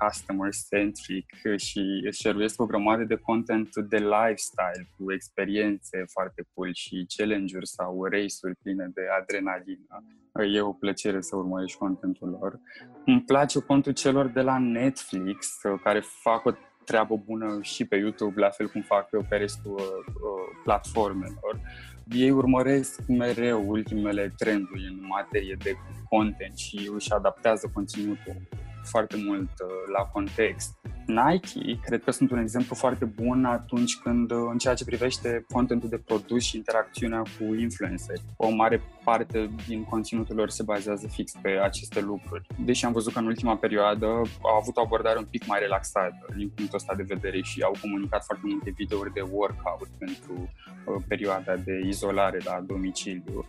customer-centric 0.00 1.26
și 1.56 1.82
șeruiesc 2.10 2.60
o 2.60 2.66
grămadă 2.66 3.04
de 3.04 3.16
content 3.16 3.76
de 3.76 3.96
lifestyle 3.96 4.88
cu 4.96 5.12
experiențe 5.12 6.04
foarte 6.12 6.46
cool 6.54 6.70
și 6.72 7.06
challenge-uri 7.16 7.66
sau 7.66 8.04
race-uri 8.04 8.56
pline 8.62 8.90
de 8.94 9.02
adrenalină. 9.20 10.04
E 10.52 10.60
o 10.60 10.72
plăcere 10.72 11.20
să 11.20 11.36
urmărești 11.36 11.78
contentul 11.78 12.28
lor. 12.40 12.60
Îmi 13.06 13.22
place 13.22 13.58
contul 13.58 13.92
celor 13.92 14.26
de 14.26 14.40
la 14.40 14.58
Netflix 14.58 15.60
care 15.82 16.00
fac 16.00 16.44
o 16.44 16.50
treabă 16.84 17.16
bună 17.16 17.58
și 17.62 17.84
pe 17.84 17.96
YouTube, 17.96 18.40
la 18.40 18.50
fel 18.50 18.68
cum 18.68 18.82
fac 18.82 19.08
pe 19.28 19.36
restul 19.36 19.74
uh, 19.74 20.60
platformelor 20.64 21.60
ei 22.10 22.30
urmăresc 22.30 23.00
mereu 23.06 23.68
ultimele 23.68 24.32
trenduri 24.36 24.86
în 24.86 25.06
materie 25.08 25.56
de 25.62 25.74
content 26.08 26.56
și 26.56 26.90
își 26.94 27.12
adaptează 27.12 27.70
conținutul 27.72 28.36
foarte 28.84 29.16
mult 29.26 29.50
uh, 29.60 29.68
la 29.96 30.02
context. 30.04 30.78
Nike, 31.06 31.78
cred 31.84 32.02
că 32.04 32.10
sunt 32.10 32.30
un 32.30 32.38
exemplu 32.38 32.74
foarte 32.74 33.04
bun 33.04 33.44
atunci 33.44 33.96
când, 33.96 34.30
uh, 34.30 34.48
în 34.50 34.58
ceea 34.58 34.74
ce 34.74 34.84
privește 34.84 35.44
contentul 35.52 35.88
de 35.88 35.98
produs 35.98 36.42
și 36.42 36.56
interacțiunea 36.56 37.18
cu 37.18 37.54
influenceri. 37.54 38.22
O 38.36 38.50
mare 38.50 38.82
parte 39.04 39.50
din 39.66 39.84
conținutul 39.84 40.36
lor 40.36 40.50
se 40.50 40.62
bazează 40.62 41.06
fix 41.06 41.32
pe 41.42 41.48
aceste 41.48 42.00
lucruri. 42.00 42.46
Deși 42.64 42.84
am 42.84 42.92
văzut 42.92 43.12
că 43.12 43.18
în 43.18 43.26
ultima 43.26 43.56
perioadă 43.56 44.06
au 44.40 44.56
avut 44.60 44.76
o 44.76 44.80
abordare 44.80 45.18
un 45.18 45.26
pic 45.30 45.46
mai 45.46 45.58
relaxată 45.58 46.26
din 46.36 46.48
punctul 46.48 46.78
ăsta 46.78 46.94
de 46.94 47.02
vedere 47.02 47.40
și 47.42 47.62
au 47.62 47.74
comunicat 47.80 48.24
foarte 48.24 48.44
multe 48.46 48.72
videouri 48.76 49.12
de 49.12 49.20
workout 49.20 49.88
pentru 49.98 50.32
uh, 50.38 51.02
perioada 51.08 51.56
de 51.56 51.80
izolare 51.86 52.38
la 52.44 52.60
domiciliu 52.66 53.44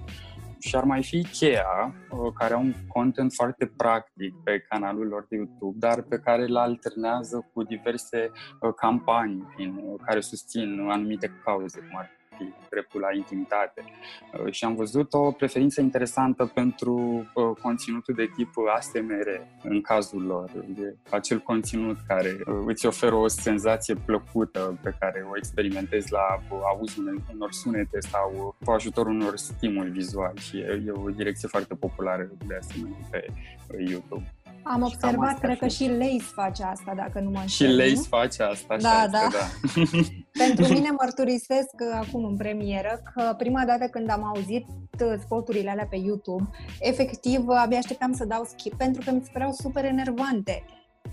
și 0.59 0.75
ar 0.75 0.83
mai 0.83 1.03
fi 1.03 1.17
Ikea, 1.17 1.95
uh, 2.09 2.33
care 2.33 2.53
au 2.53 2.61
un 2.61 2.73
content 2.87 3.33
foarte 3.33 3.73
practic 3.77 4.33
pe 4.43 4.59
canalul 4.69 5.07
lor 5.07 5.25
de 5.29 5.35
YouTube, 5.35 5.77
dar 5.79 6.01
pe 6.01 6.17
care 6.17 6.41
îl 6.41 6.57
alternează 6.57 7.49
cu 7.53 7.63
diverse 7.63 8.31
uh, 8.61 8.73
campanii 8.75 9.47
prin 9.55 9.75
uh, 9.75 9.99
care 10.05 10.19
susțin 10.19 10.79
anumite 10.89 11.31
cauze, 11.43 11.79
cum 11.79 11.97
ar 11.97 12.09
fi 12.17 12.24
dreptul 12.69 13.01
la 13.01 13.15
intimitate. 13.15 13.83
Uh, 14.45 14.51
și 14.51 14.65
am 14.65 14.75
văzut 14.75 15.13
o 15.13 15.31
preferință 15.31 15.81
interesantă 15.81 16.45
pentru 16.45 16.95
uh, 17.33 17.57
conținutul 17.61 18.13
de 18.13 18.29
tip 18.35 18.53
ASMR 18.75 19.27
în 19.63 19.81
cazul 19.81 20.21
lor. 20.21 20.51
De 20.67 20.95
acel 21.09 21.39
conținut 21.39 21.97
care 22.07 22.37
uh, 22.47 22.63
îți 22.65 22.85
oferă 22.85 23.15
o 23.15 23.27
senzație 23.27 23.95
plăcută 24.05 24.79
pe 24.81 24.95
care 24.99 25.27
o 25.31 25.37
experimentezi 25.37 26.11
la 26.11 26.39
auzul 26.75 27.23
unor 27.33 27.51
sunete 27.51 27.99
sau 27.99 28.55
cu 28.65 28.71
ajutorul 28.71 29.13
unor 29.13 29.37
stimuli 29.37 29.89
vizuali 29.89 30.39
și 30.39 30.57
e 30.57 30.91
o 30.91 31.09
direcție 31.09 31.47
foarte 31.47 31.75
populară 31.75 32.31
de 32.47 32.55
asemenea 32.61 32.97
pe 33.11 33.27
YouTube. 33.89 34.33
Am 34.67 34.81
observat, 34.81 35.39
cred 35.39 35.57
că 35.57 35.67
și 35.67 35.87
Lace 35.87 36.23
face 36.33 36.63
asta, 36.63 36.93
dacă 36.95 37.19
nu 37.19 37.29
mă 37.29 37.39
înșel. 37.39 37.69
Și 37.69 37.75
Lace 37.75 38.07
face 38.07 38.43
asta, 38.43 38.77
da, 38.77 39.07
da. 39.11 39.27
da. 39.31 39.81
Pentru 40.47 40.73
mine 40.73 40.89
mărturisesc 40.99 41.73
acum 41.93 42.25
în 42.25 42.38
premieră 42.38 43.01
că 43.13 43.34
prima 43.38 43.65
dată 43.65 43.88
când 43.88 44.10
am 44.10 44.23
auzit 44.23 44.65
spoturile 45.21 45.69
alea 45.69 45.88
pe 45.89 45.95
YouTube, 45.95 46.49
efectiv 46.79 47.47
abia 47.47 47.77
așteptam 47.77 48.13
să 48.13 48.25
dau 48.25 48.43
skip 48.43 48.73
pentru 48.73 49.01
că 49.05 49.12
mi 49.12 49.21
se 49.23 49.29
păreau 49.34 49.51
super 49.51 49.86
enervante. 49.86 50.63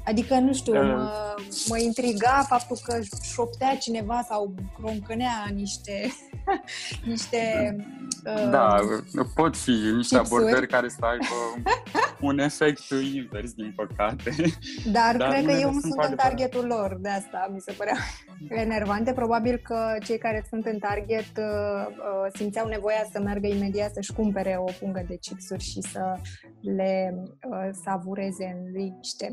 Adică, 0.05 0.35
nu 0.35 0.53
știu, 0.53 0.75
uh. 0.75 0.87
mă, 0.87 1.35
mă 1.69 1.79
intriga 1.79 2.45
faptul 2.49 2.79
că 2.85 2.99
șoptea 3.23 3.77
cineva 3.77 4.25
sau 4.29 4.55
croncănea 4.79 5.47
niște, 5.55 6.12
niște 7.12 7.77
uh, 8.25 8.51
Da, 8.51 8.77
pot 9.35 9.57
fi 9.57 9.71
niște 9.71 10.17
tipsuri. 10.17 10.19
abordări 10.19 10.67
care 10.67 10.88
să 10.88 10.99
aibă 11.01 11.62
un 12.21 12.38
efect 12.38 12.83
invers, 13.15 13.53
din 13.53 13.73
păcate. 13.77 14.35
Dar, 14.93 15.17
Dar 15.17 15.29
cred 15.29 15.45
că 15.45 15.53
eu 15.53 15.73
nu 15.73 15.81
sunt 15.81 16.05
în 16.09 16.17
targetul 16.17 16.67
lor, 16.67 16.97
de 17.01 17.09
asta 17.09 17.51
mi 17.53 17.61
se 17.61 17.73
părea 17.73 17.97
enervante. 18.65 19.12
Probabil 19.12 19.61
că 19.65 19.97
cei 20.05 20.19
care 20.19 20.47
sunt 20.49 20.67
în 20.67 20.79
target 20.79 21.37
uh, 21.37 21.87
uh, 21.87 22.33
simțeau 22.35 22.69
nevoia 22.69 23.07
să 23.12 23.21
meargă 23.21 23.47
imediat 23.47 23.93
să-și 23.93 24.12
cumpere 24.12 24.57
o 24.59 24.73
pungă 24.81 25.05
de 25.09 25.17
chipsuri 25.17 25.62
și 25.62 25.81
să 25.81 26.17
le 26.61 27.15
uh, 27.25 27.69
savureze 27.85 28.57
în 28.57 28.73
liniște. 28.73 29.33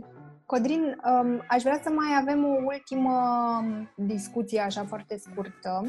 Codrin, 0.49 1.01
um, 1.05 1.43
aș 1.47 1.61
vrea 1.61 1.79
să 1.83 1.89
mai 1.89 2.17
avem 2.21 2.43
o 2.43 2.55
ultimă 2.65 3.13
discuție 3.95 4.59
așa 4.59 4.83
foarte 4.83 5.17
scurtă 5.17 5.83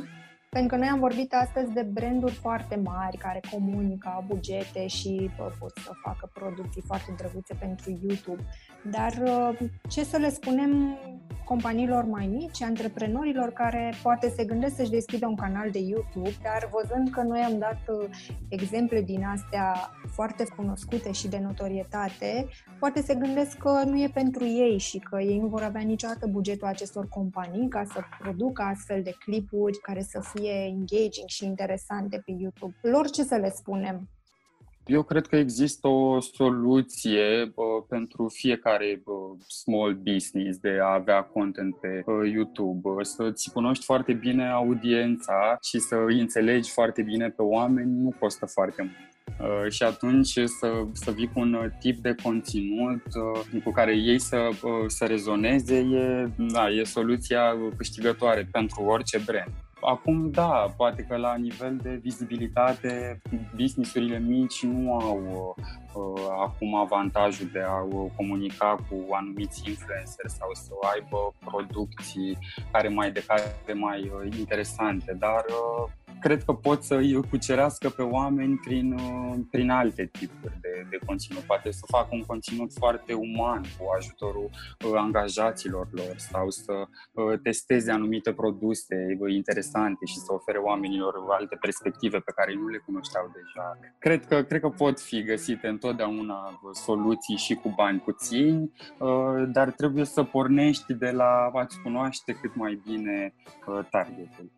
pentru 0.51 0.69
că 0.69 0.77
noi 0.77 0.89
am 0.89 0.99
vorbit 0.99 1.35
astăzi 1.35 1.73
de 1.73 1.83
branduri 1.83 2.35
foarte 2.35 2.81
mari 2.85 3.17
care 3.17 3.41
comunică, 3.51 4.13
au 4.15 4.25
bugete 4.27 4.87
și 4.87 5.31
bă, 5.37 5.51
pot 5.59 5.73
să 5.85 5.91
facă 6.03 6.31
producții 6.33 6.83
foarte 6.87 7.15
drăguțe 7.17 7.55
pentru 7.55 7.99
YouTube. 8.03 8.43
Dar 8.91 9.13
uh, 9.23 9.59
ce 9.89 10.05
să 10.05 10.17
le 10.17 10.31
spunem 10.31 10.99
companiilor 11.45 12.05
mai 12.05 12.27
mici, 12.27 12.63
antreprenorilor 12.63 13.53
care 13.53 13.95
poate 14.03 14.33
se 14.37 14.45
gândesc 14.45 14.77
să-și 14.77 14.91
deschidă 14.91 15.27
un 15.27 15.35
canal 15.35 15.71
de 15.71 15.79
YouTube, 15.79 16.37
dar 16.43 16.71
văzând 16.73 17.11
că 17.11 17.23
noi 17.23 17.41
am 17.41 17.59
dat 17.59 17.81
uh, 17.89 18.09
exemple 18.49 19.01
din 19.03 19.25
astea 19.25 19.91
foarte 20.07 20.45
cunoscute 20.57 21.13
și 21.13 21.29
de 21.29 21.39
notorietate, 21.39 22.49
poate 22.79 23.03
se 23.03 23.15
gândesc 23.15 23.57
că 23.57 23.83
nu 23.85 24.03
e 24.03 24.11
pentru 24.15 24.45
ei 24.45 24.79
și 24.79 24.99
că 24.99 25.21
ei 25.21 25.39
nu 25.39 25.47
vor 25.47 25.63
avea 25.63 25.81
niciodată 25.81 26.27
bugetul 26.27 26.67
acestor 26.67 27.09
companii 27.09 27.69
ca 27.69 27.85
să 27.85 28.01
producă 28.19 28.63
astfel 28.63 29.03
de 29.03 29.15
clipuri 29.19 29.79
care 29.79 30.03
să 30.03 30.21
fie 30.35 30.40
fie 30.41 30.65
engaging 30.65 31.29
și 31.29 31.45
interesante 31.45 32.23
pe 32.25 32.33
YouTube. 32.39 32.77
Lor 32.83 33.11
ce 33.11 33.23
să 33.23 33.37
le 33.37 33.51
spunem? 33.55 34.09
Eu 34.87 35.03
cred 35.03 35.27
că 35.27 35.37
există 35.37 35.89
o 35.89 36.21
soluție 36.21 37.53
bă, 37.55 37.63
pentru 37.89 38.29
fiecare 38.29 39.01
bă, 39.05 39.13
small 39.49 39.95
business 39.95 40.59
de 40.59 40.79
a 40.83 40.93
avea 40.93 41.23
content 41.23 41.77
pe 41.77 42.03
bă, 42.05 42.27
YouTube, 42.27 43.03
să-ți 43.03 43.53
cunoști 43.53 43.85
foarte 43.85 44.13
bine 44.13 44.49
audiența 44.49 45.59
și 45.63 45.79
să 45.79 45.97
îi 46.07 46.21
înțelegi 46.21 46.71
foarte 46.71 47.03
bine 47.03 47.29
pe 47.29 47.43
oameni 47.43 48.03
nu 48.03 48.15
costă 48.19 48.47
foarte 48.47 48.83
mult. 48.83 49.11
Uh, 49.41 49.71
și 49.71 49.83
atunci 49.83 50.39
să, 50.45 50.85
să 50.93 51.11
vii 51.11 51.31
cu 51.33 51.41
un 51.41 51.73
tip 51.79 51.99
de 51.99 52.15
conținut 52.23 53.03
uh, 53.05 53.63
cu 53.65 53.71
care 53.71 53.97
ei 53.97 54.19
să, 54.19 54.37
uh, 54.37 54.71
să 54.87 55.05
rezoneze 55.05 55.77
e, 55.77 56.29
da, 56.37 56.69
e 56.69 56.85
soluția 56.85 57.57
câștigătoare 57.77 58.49
pentru 58.53 58.83
orice 58.83 59.19
brand. 59.19 59.53
Acum, 59.81 60.31
da, 60.31 60.75
poate 60.77 61.03
că 61.03 61.17
la 61.17 61.35
nivel 61.35 61.77
de 61.83 62.01
vizibilitate, 62.03 63.21
businessurile 63.55 64.19
mici 64.19 64.63
nu 64.63 64.93
au 64.93 65.55
uh, 65.95 66.23
acum 66.41 66.75
avantajul 66.75 67.49
de 67.53 67.61
a 67.61 67.81
uh, 67.81 68.11
comunica 68.17 68.77
cu 68.89 69.15
anumiți 69.15 69.69
influenceri 69.69 70.31
sau 70.31 70.51
să 70.53 70.71
aibă 70.95 71.35
producții 71.45 72.39
care 72.73 72.89
mai 72.89 73.13
de 73.13 73.25
care 73.27 73.73
mai 73.75 74.01
uh, 74.01 74.39
interesante, 74.39 75.17
dar 75.19 75.45
uh, 75.49 75.91
cred 76.21 76.45
că 76.45 76.53
pot 76.53 76.83
să 76.83 76.95
îi 76.95 77.23
cucerească 77.31 77.89
pe 77.89 78.03
oameni 78.03 78.57
prin, 78.57 78.93
uh, 78.93 79.35
prin 79.51 79.71
alte 79.71 80.11
tipuri 80.13 80.59
de, 80.61 80.87
de 80.91 80.99
conținut. 81.07 81.43
Poate 81.43 81.71
să 81.71 81.81
facă 81.87 82.09
un 82.11 82.25
conținut 82.25 82.73
foarte 82.73 83.13
uman 83.13 83.63
cu 83.79 83.85
ajutorul 83.97 84.51
uh, 84.51 84.93
angajaților 84.95 85.89
lor 85.91 86.15
sau 86.17 86.51
să 86.51 86.73
uh, 86.73 87.39
testeze 87.43 87.91
anumite 87.91 88.33
produse 88.33 89.19
interesante 89.29 90.05
și 90.05 90.17
să 90.19 90.33
ofere 90.33 90.59
oamenilor 90.59 91.15
alte 91.29 91.57
perspective 91.61 92.19
pe 92.19 92.33
care 92.35 92.55
nu 92.55 92.67
le 92.69 92.79
cunoșteau 92.79 93.31
deja. 93.35 93.79
Cred 93.99 94.27
că, 94.27 94.43
cred 94.43 94.61
că 94.61 94.69
pot 94.69 95.01
fi 95.01 95.23
găsite 95.23 95.67
întotdeauna 95.67 96.61
soluții 96.73 97.37
și 97.37 97.55
cu 97.55 97.73
bani 97.77 97.99
puțini, 97.99 98.73
dar 99.47 99.71
trebuie 99.71 100.05
să 100.05 100.23
pornești 100.23 100.95
de 100.95 101.11
la 101.11 101.51
a-ți 101.53 101.81
cunoaște 101.83 102.33
cât 102.33 102.55
mai 102.55 102.81
bine 102.87 103.35
targetul. 103.91 104.51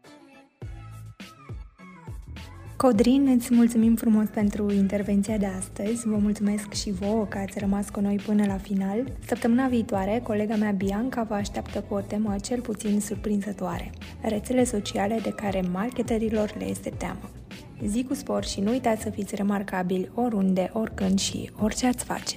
Codrin, 2.82 3.28
îți 3.36 3.54
mulțumim 3.54 3.94
frumos 3.96 4.26
pentru 4.28 4.72
intervenția 4.72 5.36
de 5.36 5.46
astăzi. 5.46 6.08
Vă 6.08 6.16
mulțumesc 6.16 6.72
și 6.72 6.90
vouă 6.90 7.24
că 7.24 7.38
ați 7.38 7.58
rămas 7.58 7.88
cu 7.90 8.00
noi 8.00 8.16
până 8.26 8.46
la 8.46 8.56
final. 8.56 9.12
Săptămâna 9.26 9.66
viitoare, 9.66 10.20
colega 10.22 10.54
mea 10.54 10.70
Bianca 10.70 11.22
vă 11.22 11.34
așteaptă 11.34 11.84
cu 11.88 11.94
o 11.94 12.00
temă 12.00 12.36
cel 12.42 12.60
puțin 12.60 13.00
surprinzătoare. 13.00 13.90
Rețele 14.20 14.64
sociale 14.64 15.18
de 15.22 15.30
care 15.30 15.60
marketerilor 15.72 16.54
le 16.58 16.64
este 16.64 16.90
teamă. 16.90 17.30
Zi 17.86 18.04
cu 18.04 18.14
spor 18.14 18.44
și 18.44 18.60
nu 18.60 18.70
uitați 18.70 19.02
să 19.02 19.10
fiți 19.10 19.34
remarcabili 19.34 20.10
oriunde, 20.14 20.70
oricând 20.72 21.18
și 21.18 21.50
orice 21.60 21.86
ați 21.86 22.04
face. 22.04 22.36